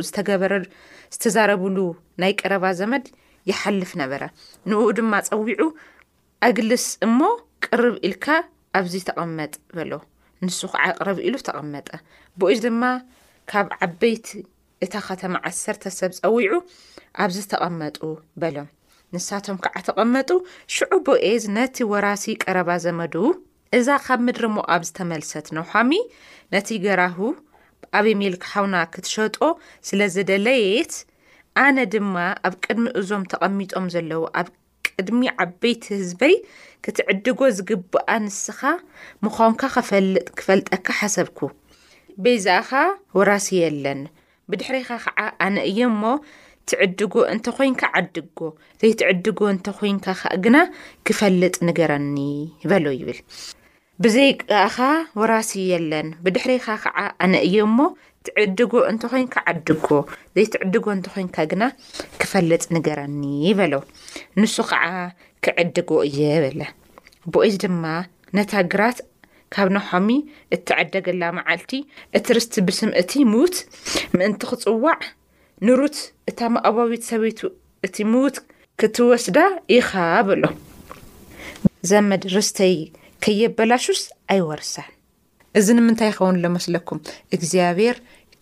ዝተዛረብሉ 1.16 1.76
ናይ 2.22 2.32
ቀረባ 2.40 2.64
ዘመድ 2.80 3.04
ይሓልፍ 3.50 3.90
ነበረ 4.02 4.22
ንኡ 4.70 4.80
ድማ 4.98 5.12
ፀዊዑ 5.28 5.62
ኣግልስ 6.46 6.86
እሞ 7.06 7.18
ቅርብ 7.66 7.94
ኢልካ 8.06 8.26
ኣብዚ 8.78 8.94
ተቐመጥ 9.08 9.52
በሎ 9.76 9.92
ንሱ 10.44 10.60
ከዓ 10.72 10.84
ቅርቢ 11.00 11.18
ኢሉ 11.28 11.36
ተቐመጠ 11.48 11.88
ቦኤዝ 12.40 12.58
ድማ 12.66 12.82
ካብ 13.50 13.66
ዓበይቲ 13.84 14.26
እታ 14.84 14.94
ኸተማ 15.04 15.34
ዓሰርተ 15.48 15.84
ሰብ 15.98 16.12
ፀዊዑ 16.22 16.54
ኣብዚ 17.24 17.36
ተቐመጡ 17.52 17.96
በሎም 18.40 18.66
ንሳቶም 19.14 19.58
ከዓ 19.64 19.76
ተቐመጡ 19.86 20.28
ሽዑ 20.74 20.90
ቦኤዝ 21.06 21.44
ነቲ 21.56 21.76
ወራሲ 21.92 22.24
ቀረባ 22.42 22.68
ዘመድዉ 22.84 23.22
እዛ 23.78 23.86
ካብ 24.06 24.20
ምድሪ 24.26 24.44
ሞ 24.56 24.64
ኣብ 24.74 24.82
ዝተመልሰት 24.88 25.46
ነሓሚ 25.58 25.90
ነቲ 26.54 26.68
ገራሁ 26.84 27.18
ኣበይ 27.98 28.14
ሜልክሓውና 28.22 28.76
ክትሸጦ 28.92 29.38
ስለዘደለየት 29.88 30.92
ኣነ 31.64 31.78
ድማ 31.94 32.14
ኣብ 32.48 32.54
ቅድሚ 32.64 32.84
እዞም 33.00 33.24
ተቐሚጦም 33.32 33.86
ዘለዉ 33.96 34.22
ኣብ 34.42 34.48
ቅድሚ 34.88 35.22
ዓበይቲ 35.46 35.82
ህዝበይ 36.00 36.34
ክትዕድጎ 36.86 37.40
ዝግብኣ 37.56 38.08
ንስኻ 38.26 38.60
ምዃንካ 39.24 39.60
ኸፈልጥ 39.76 40.26
ክፈልጠካ 40.40 40.86
ሓሰብኩ 41.00 41.38
በዛኣኻ 42.24 42.70
ወራሲ 43.18 43.48
የለን 43.64 44.00
ብድሕሪኻ 44.50 44.88
ከዓ 45.04 45.18
ኣነ 45.44 45.56
እየእሞ 45.70 46.02
ትዕድጎ 46.70 47.14
እንተ 47.32 47.46
ኮይንካ 47.56 47.82
ዓድግጎ 47.98 48.38
ዘይ 48.80 48.92
ትዕድጎ 49.00 49.40
እንተ 49.52 49.66
ኮይንካ 49.78 50.06
ግና 50.44 50.56
ክፈልጥ 51.06 51.54
ንገረኒ 51.66 52.16
በለው 52.70 52.94
ይብል 53.00 53.18
ብዘይቃእኻ 54.04 54.76
ወራሲ 55.20 55.50
የለን 55.72 56.08
ብድሕሪኻ 56.24 56.66
ከዓ 56.84 56.98
ኣነ 57.24 57.34
እዮሞ 57.48 57.78
ትዕድጎ 58.28 58.72
እንተ 58.90 59.02
ኮይንካ 59.12 59.34
ዓድግጎ 59.52 59.88
ዘይትዕድጎ 60.36 60.86
እንተ 60.96 61.06
ኮይንካ 61.14 61.36
ግና 61.52 61.64
ክፈልጥ 62.22 62.62
ንገረኒ 62.76 63.22
በለ 63.60 63.72
ንሱ 64.40 64.56
ከዓ 64.70 64.84
ክዕድጎ 65.46 65.90
እየ 66.08 66.20
በለ 66.44 66.60
ብኦዚ 67.34 67.54
ድማ 67.64 67.84
ነታግራት 68.36 68.98
ካብ 69.54 69.68
ንሖሚ 69.76 70.08
እትዐደገላ 70.54 71.22
መዓልቲ 71.38 71.72
እቲ 72.18 72.26
ርስቲ 72.36 72.54
ብስምእቲ 72.66 73.12
ምዉት 73.32 73.56
ምእንቲ 74.18 74.40
ክፅዋዕ 74.50 74.98
ንሩት 75.66 75.96
እታ 76.30 76.40
መእባቢት 76.54 77.02
ሰበይቱ 77.10 77.40
እቲ 77.86 77.96
ምዉት 78.12 78.36
ክትወስዳ 78.80 79.38
ኢኸ 79.76 79.90
በሎ 80.26 80.42
ዘመድ 81.90 82.22
ርስተይ 82.34 82.74
ከየበላሹስ 83.24 84.02
ኣይወርሳን 84.32 84.90
እዚ 85.58 85.66
ንምንታይ 85.78 86.10
ይኸውን 86.12 86.40
ለመስለኩም 86.44 86.98
እግዚኣብሔር 87.36 87.96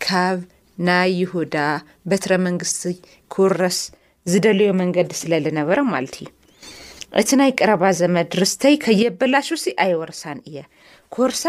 ካብ 0.05 0.39
ናይ 0.87 1.11
ይሁዳ 1.23 1.57
በትረ 2.09 2.31
መንግስቲ 2.47 2.93
ክውረስ 3.33 3.79
ዝደልዮ 4.33 4.71
መንገዲ 4.81 5.11
ስለ 5.23 5.31
ልነበረ 5.45 5.79
ማለት 5.93 6.15
እዩ 6.23 6.27
እቲ 7.21 7.31
ናይ 7.41 7.51
ቀረባ 7.59 7.83
ዘመ 7.99 8.15
ድርስተይ 8.35 8.75
ከየበላሹ 8.85 9.49
ሲ 9.65 9.71
ኣይወረሳን 9.83 10.39
እየ 10.49 10.57
ኮርሳ 11.15 11.43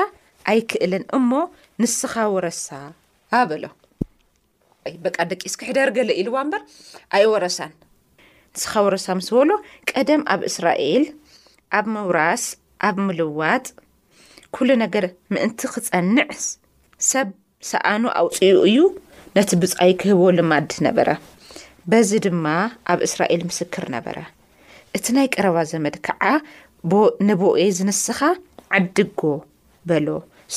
ኣይክእልን 0.51 1.05
እሞ 1.17 1.31
ንስኻ 1.81 2.13
ወረሳ 2.35 2.65
ኣበሎ 3.39 3.63
በቃ 5.05 5.17
ደቂስክሕደርገለ 5.31 6.09
ኢልዋ 6.23 6.35
እበር 6.47 6.61
ኣይወረሳን 7.19 7.71
ንስኻ 8.57 8.73
ወረሳ 8.87 9.07
ምስ 9.19 9.29
በሎ 9.37 9.51
ቀደም 9.91 10.23
ኣብ 10.35 10.43
እስራኤል 10.49 11.05
ኣብ 11.79 11.87
ምውራስ 11.95 12.45
ኣብ 12.89 12.95
ምልዋጥ 13.07 13.65
ኩሉ 14.57 14.69
ነገር 14.83 15.07
ምእንቲ 15.33 15.61
ክፀንዕ 15.73 16.29
ሰብ 17.11 17.29
ሰኣኑ 17.71 18.03
ኣውፅኡ 18.21 18.51
እዩ 18.71 18.77
ነቲ 19.37 19.49
ብፃይ 19.63 19.91
ክህቦ 20.03 20.21
ልማዲ 20.37 20.69
ነበረ 20.89 21.09
በዚ 21.91 22.11
ድማ 22.27 22.45
ኣብ 22.93 22.99
እስራኤል 23.09 23.41
ምስክር 23.51 23.85
ነበረ 23.97 24.17
እቲ 24.95 25.05
ናይ 25.15 25.27
ቀረባ 25.35 25.57
ዘመድ 25.69 25.95
ከዓ 26.05 26.21
ንቦኤ 27.27 27.57
ዝንስኻ 27.77 28.19
ዓድጎ 28.77 29.21
በሎ 29.89 30.07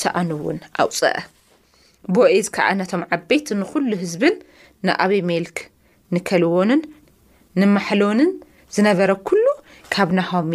ሰኣን 0.00 0.28
እውን 0.35 0.59
ኣውፀአ 0.83 1.14
ቦኤዝ 2.14 2.47
ከዓ 2.57 2.66
ነቶም 2.80 3.02
ዓበይቲ 3.16 3.47
ንኹሉ 3.61 3.88
ህዝብን 4.02 4.37
ንኣበይ 4.88 5.23
ሜልክ 5.30 5.57
ንከልዎንን 6.14 6.83
ንማሕሎንን 7.61 8.30
ዝነበረ 8.76 9.11
ኩሉ 9.28 9.45
ካብ 9.95 10.11
ናኸሚ 10.18 10.52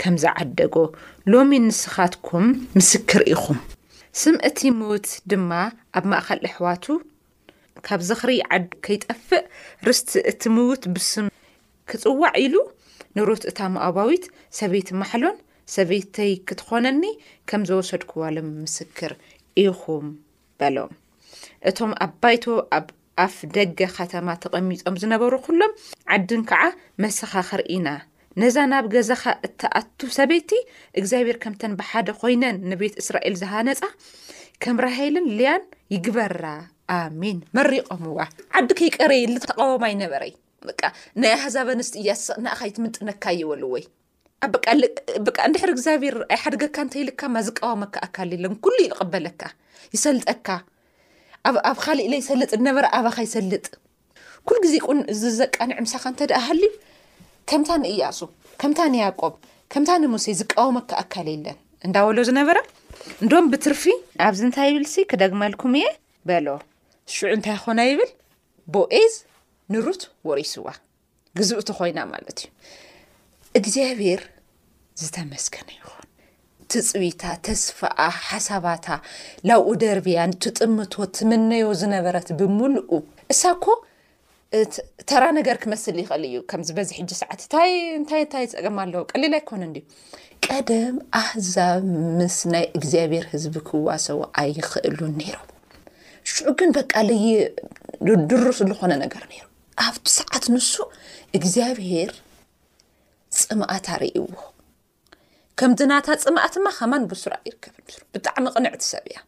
ከም 0.00 0.14
ዝዓደጎ 0.22 0.76
ሎሚ 1.32 1.50
ንስኻትኩም 1.68 2.46
ምስክር 2.78 3.22
ኢኹም 3.34 3.60
ስም 4.22 4.36
እቲ 4.50 4.58
ምዉት 4.80 5.08
ድማ 5.30 5.50
ኣብ 5.98 6.04
ማእኻል 6.12 6.40
ኣሕዋቱ 6.50 6.84
ካብ 7.86 8.00
ዘኽሪኢ 8.10 8.40
ዓዱ 8.56 8.68
ከይጠፍእ 8.84 9.44
ርስቲ 9.88 10.10
እቲ 10.32 10.42
ምዉት 10.56 10.82
ብስም 10.96 11.26
ክጽዋዕ 11.90 12.32
ኢሉ 12.44 12.54
ንሮት 13.16 13.42
እታ 13.50 13.58
ምኣባዊት 13.74 14.24
ሰበይቲ 14.58 14.88
ማሕሎን 15.00 15.36
ሰበይተይ 15.74 16.32
ክትኾነኒ 16.48 17.02
ከም 17.48 17.62
ዘወሰድክዋሎም 17.68 18.48
ምስክር 18.64 19.12
ኢኹም 19.62 20.06
በሎም 20.60 20.92
እቶም 21.68 21.92
ኣባይቶ 22.06 22.44
ኣብ 22.78 22.86
ኣፍ 23.24 23.36
ደገ 23.56 23.80
ከተማ 23.96 24.28
ተቐሚጦም 24.42 24.94
ዝነበሩ 25.02 25.32
ኩሎም 25.46 25.72
ዓድን 26.16 26.42
ከዓ 26.50 26.62
መሰኻኽር 27.04 27.60
ኢና 27.76 27.88
ነዛ 28.42 28.56
ናብ 28.72 28.84
ገዛኻ 28.94 29.24
እተኣቱ 29.46 30.00
ሰበይቲ 30.18 30.50
እግዚኣብሔር 31.00 31.38
ከምተን 31.44 31.72
ብሓደ 31.80 32.08
ኮይነን 32.20 32.58
ንቤት 32.72 32.94
እስራኤል 33.02 33.34
ዝሃነፃ 33.42 33.80
ከም 34.64 34.76
ረሂልን 34.86 35.26
ልያን 35.40 35.62
ይግበራ 35.96 36.44
ኣሚን 36.98 37.40
መሪቆምዋ 37.58 38.18
ዓዲ 38.60 38.68
ከይቀረይ 38.78 39.22
ተቐወማ 39.46 39.84
ይነበረይ 39.94 40.32
ብ 40.66 40.70
ናይ 41.22 41.32
ኣህዛብ 41.38 41.68
ኣንስት 41.74 41.94
እያ 42.00 42.10
ንኣኻይት 42.44 42.76
ምጥነካ 42.84 43.24
ይበሉ 43.40 43.62
ወይ 43.74 43.84
ኣበቃ 44.46 45.36
ንድሕር 45.50 45.70
እግዚኣብሔር 45.74 46.16
ኣይ 46.32 46.38
ሓደገካ 46.44 46.76
እንተይልካማ 46.86 47.34
ዝቃወመካ 47.48 47.94
ኣካል 48.06 48.30
የለን 48.34 48.54
ኩሉይ 48.64 48.86
ዩ 48.88 48.92
ዝቕበለካ 48.98 49.42
ይሰልጠካ 49.94 50.48
ኣብ 51.70 51.78
ካሊ 51.84 51.98
እለ 52.06 52.14
ይሰልጥ 52.22 52.50
ነበ 52.66 52.76
ኣባኻ 52.98 53.16
ይሰልጥ 53.26 53.66
ኩል 54.48 54.58
ግዜቁን 54.64 54.98
ዚዘቃንዕ 55.20 55.76
ምሳኻ 55.86 56.04
እተደኣ 56.14 56.40
ሃልዩ 56.48 56.72
ከምታ 57.50 57.70
ንእያሱ 57.84 58.20
ከምታ 58.60 58.80
ንያቆብ 58.94 59.34
ከምታ 59.74 59.90
ንሙሴ 60.02 60.26
ዝቃወመካ 60.42 60.90
ኣካል 61.04 61.28
ለን 61.46 61.58
እንዳበሎ 61.86 62.16
ዝነበራ 62.28 62.58
እንዶም 63.22 63.46
ብትርፊ 63.52 63.84
ኣብዚ 64.26 64.40
እንታይ 64.48 64.68
ይብልሲ 64.70 64.94
ክደግመልኩም 65.10 65.74
እየ 65.80 65.86
በሎ 66.28 66.46
ሽዑ 67.14 67.28
እንታይ 67.36 67.56
ክኮነ 67.60 67.80
ይብል 67.90 68.10
ቦኤዝ 68.74 69.14
ንሩት 69.72 70.02
ወሪስዋ 70.28 70.68
ግዝእቲ 71.38 71.68
ኮይና 71.78 71.98
ማለት 72.12 72.38
እዩ 72.44 72.48
እግዚኣብሔር 73.58 74.20
ዝተመስከነ 75.00 75.68
ይኹን 75.76 76.06
ትፅቢታ 76.72 77.22
ተስፋኣ 77.46 77.98
ሓሳባታ 78.28 78.86
ላብኡ 79.48 79.66
ደርብያ 79.82 80.18
ትጥምቶ 80.44 80.92
ትምነዮ 81.18 81.66
ዝነበረት 81.80 82.28
ብምሉእ 82.38 83.00
እሳኮ 83.34 83.64
ተራ 85.10 85.22
ነገር 85.38 85.56
ክመስል 85.64 85.96
ይኽእል 86.02 86.24
እዩ 86.30 86.38
ከም 86.52 86.64
ዝበዝ 86.70 86.88
ሕ 86.98 87.06
ሰዓት 87.22 87.42
ታእንታይ 87.54 87.70
እንታይ 88.22 88.46
ዝፀቅማ 88.52 88.78
ኣለዎ 88.86 89.02
ቀሊል 89.12 89.36
ኣይኮነ 89.38 89.62
ዩ 89.76 89.82
ቀደም 90.46 90.96
ኣህዛብ 91.20 91.84
ምስ 92.18 92.38
ናይ 92.54 92.66
እግዚኣብሔር 92.78 93.26
ህዝቢ 93.34 93.56
ክዋሰቡ 93.70 94.18
ኣይኽእሉን 94.42 95.14
ነይሮም 95.22 95.46
ሽዑ 96.34 96.46
ግን 96.62 96.70
በቃለየ 96.78 97.26
ድርሱ 98.32 98.58
ዝኾነ 98.72 98.92
ነገር 99.06 99.24
ነይሩ 99.32 99.44
ኣብቲ 99.86 100.06
ሰዓት 100.18 100.44
ንሱ 100.54 100.70
እግዚኣብሄር 101.36 102.10
ፅምኣት 103.40 103.86
ኣርእዎ 103.94 104.18
ከምዚናታ 105.58 106.06
ፅምኣት 106.24 106.54
ማ 106.64 106.70
ከማን 106.78 107.04
ብሱራ 107.10 107.34
ይርከብ 107.48 107.74
ምስ 107.86 107.96
ብጣዕሚ 108.14 108.44
ቅንዕት 108.54 108.82
ሰብ 108.90 109.04
እያ 109.10 109.18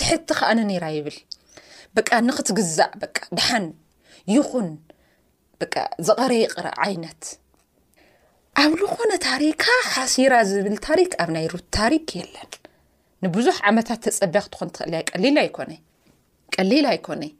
ትሕቲ 0.00 0.28
ከኣነ 0.38 0.60
ነራ 0.70 0.84
ይብል 0.96 1.16
በ 1.94 1.98
ንክትግዛእ 2.28 2.92
በ 3.00 3.10
ድሓን 3.38 3.66
ይኹን 4.34 4.68
በ 5.60 5.68
ዘቐረየቅረ 6.08 6.66
ዓይነት 6.86 7.22
ኣብ 8.62 8.72
ዝኾነ 8.82 9.10
ታሪካ 9.28 9.64
ሓሲራ 9.92 10.34
ዝብል 10.50 10.76
ታሪክ 10.88 11.12
ኣብ 11.22 11.30
ናይ 11.36 11.46
ሩት 11.52 11.66
ታሪክ 11.78 12.06
የለን 12.20 12.52
ንብዙሕ 13.24 13.56
ዓመታት 13.72 14.00
ተፀቢያ 14.06 14.42
ክትኾን 14.46 14.70
ትኽእል 14.76 14.94
ያ 14.98 15.02
ቀሊላ 15.10 15.38
ኣይኮነ 15.46 15.70
ቀሊላ 16.56 16.86
ኣይኮነይ 16.96 17.30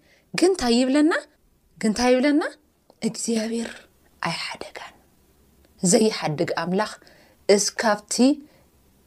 ግን 0.41 0.51
ንታይ 0.57 0.75
ይብለና 0.81 1.13
ግንታይ 1.83 2.11
ይብለና 2.13 2.43
እግዚኣብሔር 3.09 3.73
ኣይ 4.27 4.35
ሓደጋን 4.45 4.95
ዘይሓድግ 5.93 6.51
ኣምላኽ 6.63 6.93
እዚካብቲ 7.55 8.15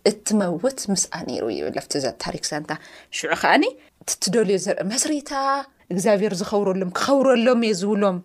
እትመውት 0.10 0.80
ምስኣ 0.92 1.14
ነሩ 1.30 1.46
ይብል 1.56 1.78
ቲ 1.94 2.02
ታሪክ 2.24 2.44
ሳንታ 2.50 2.72
ሽዑ 3.18 3.32
ከዓኒ 3.42 3.64
እትደልዮ 4.04 4.58
ዘርአ 4.68 4.84
መስሪታ 4.92 5.32
እግዚኣብሔር 5.94 6.34
ዝኸብረሎም 6.42 6.92
ክኸብረሎም 6.98 7.62
እየ 7.70 7.74
ዝብሎም 7.82 8.18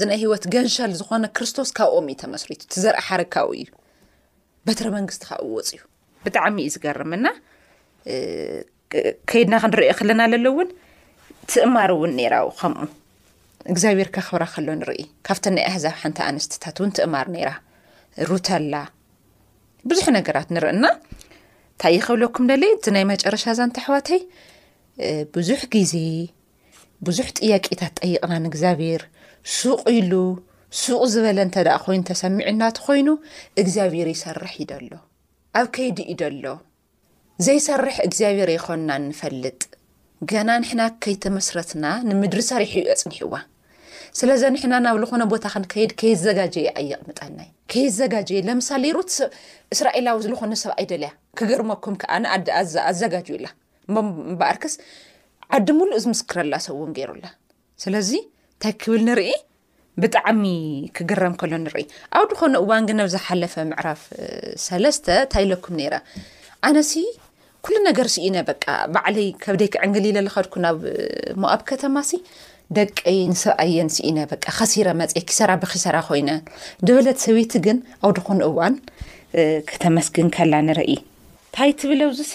ዝናይ 0.00 0.18
ሂወት 0.24 0.44
ገንሸል 0.54 0.92
ዝኾነ 1.00 1.24
ክርስቶስ 1.36 1.70
ካብኦም 1.78 2.06
እ 2.12 2.16
ተመስሪቱ 2.22 2.60
እቲዘርኢ 2.68 3.00
ሓረካዊ 3.08 3.50
እዩ 3.64 3.68
በትረ 4.66 4.86
መንግስቲ 4.98 5.22
ካ 5.30 5.38
እወፅ 5.46 5.68
እዩ 5.76 5.80
ብጣዕሚ 6.26 6.56
እዩ 6.66 6.70
ዝገርምና 6.74 7.26
ከይድና 9.30 9.54
ክንሪአዮ 9.62 9.92
ከለና 10.00 10.22
ዘሎውእውን 10.34 10.70
ትእማር 11.52 11.90
እውን 11.96 12.12
ነይራዊ 12.18 12.48
ከምኡ 12.60 12.88
እግዚኣብሔር 13.72 14.08
ካኽብራ 14.14 14.44
ከሎ 14.52 14.68
ንርኢ 14.78 15.00
ካብቲ 15.26 15.44
ናይ 15.56 15.64
ኣህዛብ 15.70 15.94
ሓንቲ 16.02 16.18
ኣንስትታት 16.30 16.76
እውን 16.80 16.90
ትእማር 16.96 17.26
ነይራ 17.34 17.50
ሩተላ 18.28 18.74
ብዙሕ 19.90 20.06
ነገራት 20.18 20.48
ንርኢና 20.54 20.86
እንታይ 21.74 21.94
ይኽብለኩም 21.98 22.48
ደለ 22.50 22.62
እዚ 22.74 22.88
ናይ 22.96 23.04
መጨረሻ 23.12 23.44
ዛንተኣሕዋተይ 23.58 24.20
ብዙሕ 25.36 25.60
ግዜ 25.74 25.94
ብዙሕ 27.08 27.28
ጥያቄታት 27.38 27.94
ጠይቕናንእግዚኣብሔር 28.00 29.02
ሱቅ 29.58 29.80
ኢሉ 29.98 30.12
ሱቅ 30.82 31.00
ዝበለ 31.12 31.38
እተ 31.46 31.56
ደ 31.66 31.70
ኮይኑ 31.84 32.02
ተሰሚዕናት 32.10 32.76
ኮይኑ 32.86 33.08
እግዚኣብሔር 33.62 34.08
ይሰርሕ 34.14 34.52
ዩ 34.60 34.66
ደሎ 34.72 34.92
ኣብ 35.60 35.66
ከይዲ 35.76 35.98
እኢ 36.08 36.14
ደሎ 36.22 36.44
ዘይሰርሕ 37.46 37.96
እግዚኣብሔር 38.08 38.50
ኣይኮንና 38.54 38.90
ንፈልጥ 39.08 39.60
ገና 40.30 40.50
ንሕና 40.62 40.82
ከይተመስረትና 41.04 41.86
ንምድሪ 42.08 42.40
ሰሪሑ 42.50 42.70
ዩ 42.82 42.96
ፅኒሕዋ 43.02 43.32
ስለዚ 44.18 44.42
ንሕና 44.54 44.74
ናብ 44.84 44.96
ዝኾነ 45.02 45.22
ቦታ 45.32 45.44
ክንከይድ 45.52 45.90
ከየዘጋጀዩ 46.00 46.66
ኣይቕምጠናዩ 46.80 47.48
ከየዘጋጀዩ 47.72 48.38
ለምሳለ 48.48 48.84
ብ 48.96 49.00
እስራኤላዊ 49.74 50.16
ዝኾነ 50.24 50.52
ሰብኣይደለያ 50.64 51.10
ክገርመኩም 51.40 51.94
ከዓኣዘጋጅዩላ 52.02 53.46
በኣርክስ 54.40 54.74
ዓዲ 55.56 55.68
ምሉእ 55.78 56.00
ዝምስክረላ 56.04 56.54
ሰውን 56.66 56.90
ገይሩላ 56.98 57.26
ስለዚ 57.84 58.10
እንታይ 58.54 58.74
ክብል 58.82 59.00
ንርኢ 59.08 59.32
ብጣዕሚ 60.02 60.42
ክግረም 60.96 61.34
ከሎ 61.40 61.52
ንርኢ 61.64 61.82
ኣብ 62.18 62.24
ድኾነ 62.30 62.54
እዋን 62.62 62.84
ግ 62.88 62.92
ነብዝሓለፈ 63.00 63.54
ዕራፍ 63.80 64.02
ስተ 64.98 65.06
ንታይኩም 65.24 65.76
ኣነ 66.66 66.78
ሉ 67.72 67.76
ነገር 67.88 68.06
ሲ 68.12 68.18
እኢ 68.28 68.36
በ 68.46 68.52
በዕለይ 68.94 69.26
ከብደይ 69.42 69.68
ክዕንግሊ 69.74 70.04
ይለለኸድኩ 70.10 70.54
ናብ 70.64 70.78
ሞ 71.42 71.44
ኣብ 71.54 71.60
ከተማሲ 71.68 72.08
ደቂ 72.78 73.00
ንሰብኣየንስኢነ 73.30 74.18
በቃ 74.32 74.44
ኸሲረ 74.58 74.88
መፅ 75.00 75.10
ኪሰራ 75.28 75.50
ብኺሰራ 75.62 75.96
ኮይነን 76.08 76.40
ደበለት 76.86 77.18
ሰበይቲ 77.24 77.52
ግን 77.66 77.78
ኣውድኾኑ 78.06 78.38
እዋን 78.50 78.74
ክተመስግን 79.70 80.28
ከላ 80.36 80.54
ንርኢ 80.66 80.90
እንታይ 81.00 81.72
ትብለውዙሲ 81.80 82.32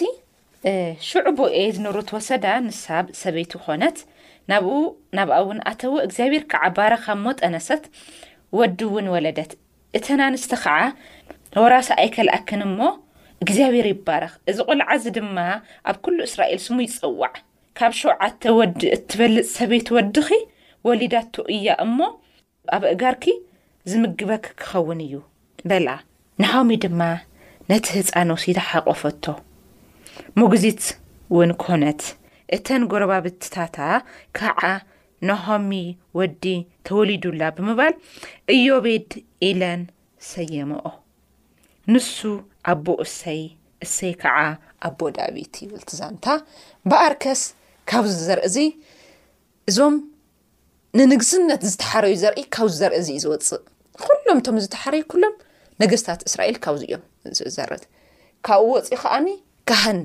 ሽዑቦ 1.08 1.38
ኤ 1.62 1.64
ዝነሩት 1.78 2.08
ወሰዳ 2.16 2.44
ንሳብ 2.68 3.06
ሰበይቲ 3.22 3.52
ኮነት 3.64 3.98
ናብኡ 4.52 4.76
ናብኣ 5.18 5.36
እውን 5.44 5.58
ኣተዎ 5.70 5.94
እግዚኣብሔር 6.06 6.44
ከዓ 6.52 6.62
ባረኻእሞ 6.76 7.24
ጠነሰት 7.42 7.84
ወዲ 8.58 8.80
እውን 8.90 9.08
ወለደት 9.14 9.50
እተናንስተ 10.00 10.52
ከዓ 10.64 10.78
ወራሰ 11.64 11.90
ኣይ 12.04 12.08
ከልእክን 12.16 12.62
ሞ 12.78 12.86
እግዚኣብሄር 13.44 13.86
ይባረኽ 13.94 14.32
እዚ 14.52 14.58
ቆልዓዚ 14.70 15.04
ድማ 15.18 15.36
ኣብ 15.90 15.98
ኩሉ 16.04 16.18
እስራኤል 16.30 16.58
ስሙ 16.68 16.78
ይፅዋዕ 16.86 17.34
ካብ 17.80 17.92
ሸውዓተ 17.98 18.42
ወዲ 18.58 18.80
እትበልፅ 18.94 19.46
ሰበይት 19.56 19.88
ወድኺ 19.96 20.28
ወሊዳቶ 20.86 21.34
እያ 21.54 21.66
እሞ 21.84 21.98
ኣብ 22.76 22.82
እጋርኪ 22.92 23.24
ዝምግበክ 23.90 24.44
ክኸውን 24.60 25.00
እዩ 25.04 25.14
በላ 25.70 25.88
ናኸሚ 26.42 26.70
ድማ 26.84 27.00
ነቲ 27.70 27.84
ህፃነ 27.96 28.28
ውሲዳ 28.36 28.58
ሓቆፈቶ 28.70 29.24
ሙግዚት 30.40 30.82
ውን 31.36 31.52
ኮነት 31.64 32.02
እተን 32.56 32.82
ጎረባብትታታ 32.94 33.78
ከዓ 34.38 34.60
ናኸሚ 35.30 35.70
ወዲ 36.20 36.44
ተወሊዱላ 36.88 37.42
ብምባል 37.58 37.94
እዮቤድ 38.54 39.10
ኢለን 39.50 39.82
ሰየመኦ 40.32 40.84
ንሱ 41.92 42.16
ኣቦ 42.72 42.86
እሰይ 43.06 43.42
እሰይ 43.86 44.14
ከዓ 44.24 44.38
ኣቦ 44.88 45.00
ዳብት 45.18 45.54
ይብል 45.62 45.82
ትዛንታ 45.92 46.26
ብኣርከስ 46.90 47.42
ካብዚ 47.90 48.14
ዘርኢ 48.28 48.42
እዚ 48.48 48.56
እዞም 49.70 49.94
ንንግዝነት 50.98 51.62
ዝተሓረዩ 51.72 52.14
ዘርኢ 52.22 52.40
ካብዚ 52.54 52.74
ዘርአ 52.82 52.94
እዚእዩ 53.00 53.18
ዝወፅእ 53.24 53.62
ኩሎም 54.04 54.38
እቶም 54.40 54.56
ዝተሓረዩ 54.64 55.02
ኩሎም 55.12 55.34
ነገስታት 55.82 56.20
እስራኤል 56.28 56.56
ካብዚ 56.64 56.82
እዮም 56.88 57.02
ዘርት 57.56 57.84
ካብኡ 58.46 58.64
ወፅኢ 58.76 58.94
ከዓኒ 59.02 59.26
ካሃን 59.68 60.00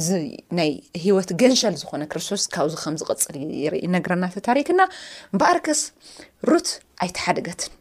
እዚናይ 0.00 0.70
ሂወት 1.04 1.30
ገንሸል 1.40 1.74
ዝኾነ 1.80 2.02
ክርስቶስ 2.10 2.42
ካብዚ 2.54 2.74
ከም 2.82 2.94
ዝቅፅል 3.00 3.34
ርኢ 3.72 3.82
ነገርና 3.96 4.24
ተታሪክና 4.36 4.80
ምበኣር 5.32 5.58
ከስ 5.66 5.80
ሩት 6.50 6.68
ኣይተሓደገትን 7.04 7.72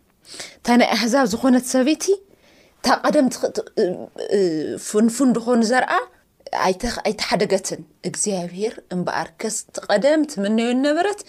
እንታይ 0.57 0.77
ናይ 0.81 0.89
ኣህዛብ 0.95 1.25
ዝኾነት 1.33 1.65
ሰበይቲ 1.73 2.05
እታ 2.79 2.87
ቀደም 3.05 3.27
ፍንፉን 4.89 5.29
ድኾኑ 5.37 5.59
ዘርአ 5.71 5.93
ኣይቲ 6.65 6.83
ሓደገትን 7.29 7.81
እግዚኣብሄር 8.09 8.73
እምበኣር 8.95 9.27
ከስ 9.41 9.57
ቲ 9.75 9.85
ቀደም 9.89 10.21
ትምነዮን 10.31 10.79
ነበረት 10.88 11.19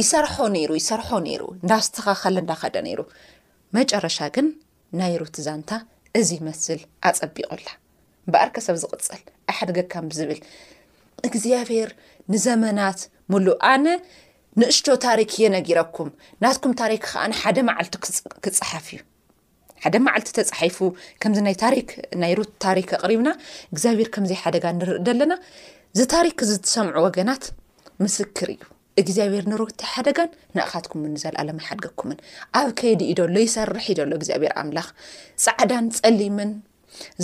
ይሰርሖ 0.00 0.34
ነይሩ 0.56 0.70
ይሰርሖ 0.80 1.08
ነይሩ 1.26 1.42
እዳ 1.62 1.72
ዝተኸኸለ 1.86 2.36
እንዳኸደ 2.42 2.76
ነይሩ 2.86 3.00
መጨረሻ 3.76 4.18
ግን 4.36 4.46
ናይ 5.00 5.14
ሩትዛንታ 5.22 5.70
እዚ 6.20 6.28
ይመስል 6.40 6.80
ኣፀቢቖላ 7.10 7.66
እምበኣር 8.26 8.50
ከሰብ 8.56 8.76
ዝቕፅል 8.84 9.10
ኣይ 9.50 9.56
ሓደገካም 9.58 10.08
ብዝብል 10.12 10.40
እግዚኣብሔር 11.28 11.90
ንዘመናት 12.32 13.00
ሙሉእ 13.32 13.60
ኣነ 13.74 13.86
ንእሽቶ 14.60 14.86
ታሪክ 15.06 15.30
የ 15.42 15.48
ነጊረኩም 15.56 16.08
ናትኩም 16.42 16.72
ታሪክ 16.82 17.02
ከዓን 17.10 17.32
ሓደ 17.40 17.58
መዓልቲ 17.68 17.96
ክትፅሓፍ 18.44 18.86
እዩ 18.94 18.98
ሓደ 19.84 19.96
መዓልቲ 20.06 20.28
ተፃሓፉ 20.36 20.78
ከምዚ 21.22 21.38
ናይ 21.46 21.54
ታሪክ 21.62 21.88
ናይ 22.22 22.32
ሩት 22.38 22.50
ታሪክ 22.64 22.88
ኣቅሪብና 22.96 23.28
እግዚኣብሔር 23.74 24.08
ከምዘይ 24.14 24.38
ሓደጋ 24.42 24.64
ንርኢ 24.78 24.96
ዘለና 25.06 25.34
ዚታሪክ 25.98 26.38
ዝትሰምዑ 26.50 26.96
ወገናት 27.06 27.44
ምስክር 28.04 28.48
እዩ 28.54 28.60
እግዚኣብሔር 29.02 29.44
ንርቲ 29.52 29.80
ሓደጋን 29.92 30.30
ንእኻትኩም 30.56 31.00
ው 31.08 31.12
ዘለኣ 31.22 31.42
ለማይ 31.48 31.66
ሓድገኩምን 31.68 32.18
ኣብ 32.60 32.68
ከይዲ 32.78 33.00
ኢደሎ 33.12 33.34
ይሰርሕ 33.46 33.84
ይደሎ 33.92 34.10
እግዚኣብሔር 34.20 34.52
ኣምላኽ 34.62 34.88
ፃዕዳን 35.44 35.86
ፀሊምን 35.98 36.52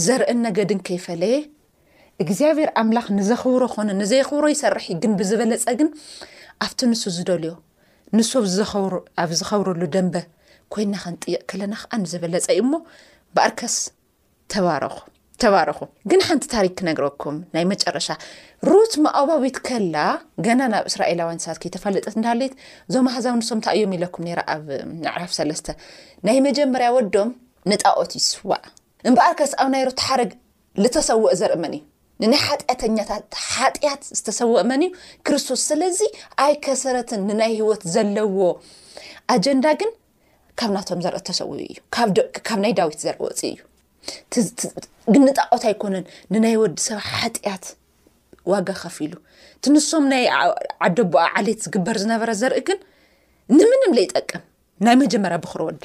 ዘርአን 0.06 0.38
ነገድን 0.46 0.80
ከይፈለየ 0.88 1.36
እግዚኣብሔር 2.24 2.70
ኣምላኽ 2.82 3.06
ንዘኽብሮ 3.18 3.62
ኮኑ 3.74 3.88
ንዘይኽብሮ 4.00 4.44
ይሰርሕ 4.54 4.86
ግን 5.04 5.14
ብዝበለፀ 5.20 5.66
ግን 5.80 5.90
ኣብቲ 6.66 6.80
ንሱ 6.92 7.04
ዝደልዮ 7.18 7.52
ንሱ 8.16 8.30
ኣብ 9.22 9.30
ዝኸብረሉ 9.40 9.82
ደንበ 9.94 10.14
ኮይና 10.74 10.94
ከንጥይቕ 11.02 11.40
ከለና 11.50 11.74
ከዓ 11.82 11.92
ንዝበለፀ 12.02 12.46
እዩ 12.54 12.60
እሞ 12.64 12.72
በኣርከስ 13.36 13.76
ተባተባረኹ 14.52 15.78
ግን 16.10 16.20
ሓንቲ 16.26 16.44
ታሪክ 16.54 16.74
ክነግረኩም 16.78 17.36
ናይ 17.54 17.64
መጨረሻ 17.72 18.08
ሩት 18.70 18.92
መኣባዊት 19.04 19.56
ከላ 19.68 19.96
ገና 20.46 20.60
ናብ 20.74 20.84
እስራኤላውያን 20.90 21.40
ሰባት 21.44 21.58
ከተፈለጠት 21.64 22.14
እንዳሃለት 22.18 22.54
እዞም 22.88 23.08
ኣህዛዊ 23.12 23.34
ንሶም 23.40 23.60
እታ 23.62 23.68
እዮም 23.78 23.92
ኢለኩም 23.98 24.24
ነራ 24.28 24.40
ኣብ 24.54 24.66
መዕራፍ 25.02 25.32
ሰለስተ 25.38 25.68
ናይ 26.28 26.38
መጀመርያ 26.48 26.88
ወዶም 26.98 27.30
ንጣዖት 27.72 28.12
ይስዋዕ 28.20 28.62
እምበኣር 29.10 29.34
ከስ 29.40 29.52
ኣብ 29.64 29.68
ናይ 29.74 29.82
ሮት 29.88 30.00
ሓደግ 30.06 30.32
ዝተሰውአ 30.84 31.30
ዘርኢ 31.40 31.58
መን 31.64 31.74
እዩ 31.78 31.82
ንናይ 32.22 32.40
ሓጢተኛታት 32.46 33.24
ሓጢያት 33.52 34.02
ዝተሰውአ 34.18 34.60
መን 34.70 34.82
እዩ 34.86 34.90
ክርስቶስ 35.26 35.62
ስለዚ 35.70 35.98
ኣይ 36.44 36.54
ከሰረትን 36.64 37.22
ንናይ 37.30 37.52
ሂወት 37.60 37.82
ዘለዎ 37.94 38.36
ኣጀንዳ 39.34 39.66
ግን 39.80 39.90
ካብ 40.60 40.70
ናቶም 40.76 41.00
ዘርኢ 41.04 41.18
ተሰውዩ 41.28 41.60
እዩ 41.70 41.78
ካብ 42.48 42.58
ናይ 42.64 42.72
ዳዊት 42.78 42.98
ዘርኢ 43.06 43.18
ወፅ 43.26 43.40
እዩ 43.48 43.56
ግንጣቆት 45.14 45.62
ኣይኮነን 45.70 46.04
ንናይ 46.34 46.54
ወዲሰብ 46.62 46.98
ሓጢያት 47.16 47.64
ዋጋ 48.52 48.68
ኸፍ 48.82 48.96
ኢሉ 49.06 49.14
ትንሶም 49.64 50.04
ናይ 50.12 50.24
ዓደቦኣ 50.86 51.24
ዓሌት 51.40 51.60
ዝግበር 51.66 51.96
ዝነበረ 52.02 52.30
ዘርኢ 52.42 52.62
ግን 52.68 52.78
ንምንም 53.58 53.92
ዘይጠቅም 53.98 54.42
ናይ 54.86 54.96
መጀመርያ 55.02 55.38
ብክርወዳ 55.44 55.82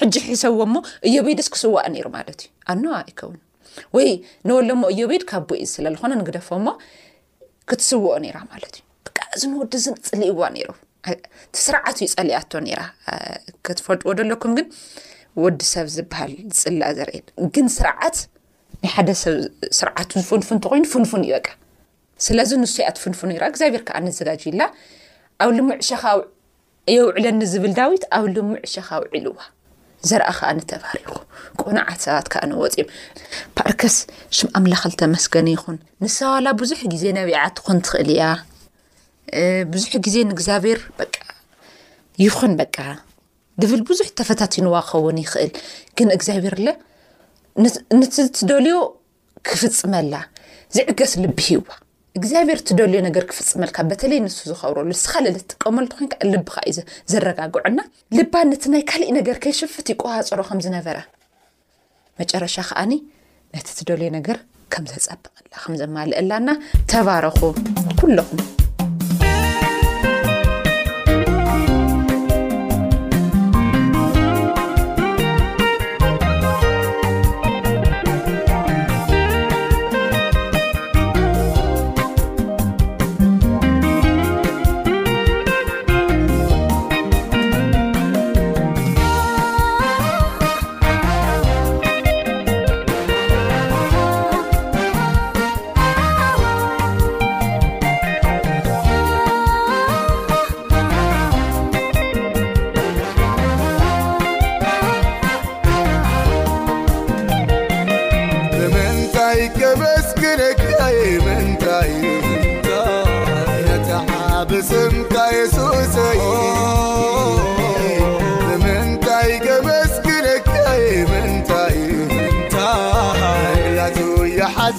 ሕጂ 0.00 0.14
ሒሰዎ 0.32 0.60
ሞ 0.74 0.76
እዮቤድስ 1.08 1.48
ክስዋአ 1.54 1.84
ነይሩ 1.94 2.06
ማለት 2.16 2.38
እዩ 2.44 2.52
ኣንዋ 2.72 2.96
ይከውን 3.10 3.40
ወይ 3.96 4.08
ንበሎሞ 4.48 4.82
እዮቤድ 4.94 5.22
ካብ 5.30 5.44
ብኢ 5.50 5.60
ዝስለዝኮነ 5.68 6.12
ንግደፈ 6.20 6.48
ሞ 6.66 6.70
ክትስዎኦ 7.68 8.16
ነራ 8.24 8.38
ማለት 8.52 8.74
እዩ 8.78 8.82
ብቃ 9.08 9.18
ዚ 9.40 9.42
ንወዲዝን 9.52 9.94
ፅሊእዋ 10.08 10.42
ይ 10.60 10.64
ቲ 11.54 11.58
ስርዓት 11.66 11.96
ዩ 12.04 12.08
ፀሊኣቶ 12.16 12.52
ራ 12.78 12.82
ከትፈልጥዎ 13.66 14.10
ደለኩም 14.20 14.52
ግን 14.58 14.66
ወዲ 15.42 15.58
ሰብ 15.72 15.86
ዝበሃል 15.96 16.32
ዝፅላእ 16.58 16.92
ዘርእ 16.98 17.26
ግን 17.54 17.66
ስርዓት 17.78 18.16
ንይሓደ 18.84 19.08
ሰብ 19.22 19.34
ስርዓቱ 19.78 20.10
ዝፍንፍን 20.22 20.58
እተ 20.60 20.66
ኮይኑ 20.72 20.84
ፍንፍን 20.92 21.22
ይበቃ 21.30 21.46
ስለዚ 22.26 22.50
ንስዩኣት 22.62 22.96
ፍንን 23.04 23.36
ራ 23.42 23.44
እግዚኣብሔር 23.52 23.82
ከዓ 23.88 23.98
ነዘጋጅዩላ 24.08 24.62
ኣብ 25.44 25.50
ልሙዕ 25.58 25.78
ሸኻ 25.88 26.04
የውዕለኒ 26.94 27.40
ዝብል 27.54 27.74
ዳዊት 27.78 28.04
ኣብ 28.16 28.24
ልሙዕ 28.36 28.60
ሸኻ 28.74 28.88
ውዕልዋ 29.02 29.38
ዘርአ 30.10 30.28
ከዓ 30.38 30.48
ንተባሪኹ 30.58 31.10
ቆንዓት 31.62 32.00
ሰባት 32.04 32.26
ከ 32.34 32.44
ንወፅም 32.50 32.88
ፓርከስ 33.58 33.96
ሽም 34.36 34.48
ኣምላኸል 34.58 34.94
ተመስገኒ 35.02 35.48
ይኹን 35.56 35.76
ንሰዋላ 36.04 36.46
ብዙሕ 36.62 36.80
ግዜ 36.94 37.04
ነቢዓ 37.18 37.42
ትኩንትኽእል 37.58 38.10
እያ 38.14 38.22
ብዙሕ 39.74 39.92
ግዜ 40.06 40.16
ንእግዚኣብሔር 40.30 40.80
ይኹን 42.24 42.52
በ 42.60 42.62
ድብል 43.62 43.80
ብዙሕ 43.88 44.06
ተፈታቲኑዋ 44.18 44.76
ኸውን 44.88 45.16
ይኽእል 45.22 45.50
ግን 45.98 46.08
እግዚኣብሔር 46.16 46.54
ነቲ 48.00 48.14
ትደልዮ 48.36 48.76
ክፍፅመላ 49.48 50.14
ዝዕገስ 50.76 51.12
ልቢ 51.22 51.38
ሂዋ 51.48 51.64
እግዚኣብሔር 52.18 52.58
እትደልዮ 52.62 52.98
ነገር 53.08 53.24
ክፍፅመልካ 53.30 53.76
በተለይ 53.90 54.18
ንሱ 54.24 54.38
ዝኸብረሉ 54.50 54.84
ንስኻለጥቀመልቲ 54.92 55.92
ኮን 56.06 56.30
ልብካ 56.32 56.54
እዩ 56.70 56.80
ዘረጋግዑና 57.12 57.78
ልባ 58.18 58.34
ነቲ 58.52 58.64
ናይ 58.74 58.82
ካሊእ 58.92 59.12
ነገር 59.18 59.36
ከይሽፍት 59.44 59.86
ይቆዋፀሮ 59.94 60.40
ከምዝነበረ 60.48 60.96
መጨረሻ 62.22 62.56
ከዓኒ 62.70 62.92
ነቲ 63.56 63.68
ትደልዮ 63.80 64.08
ነገር 64.18 64.38
ከምዘፃበቀላ 64.74 65.54
ከምዘማልአላና 65.64 66.48
ተባረኹ 66.92 67.38
ኩሎኹ 68.00 68.30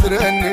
راني 0.08 0.53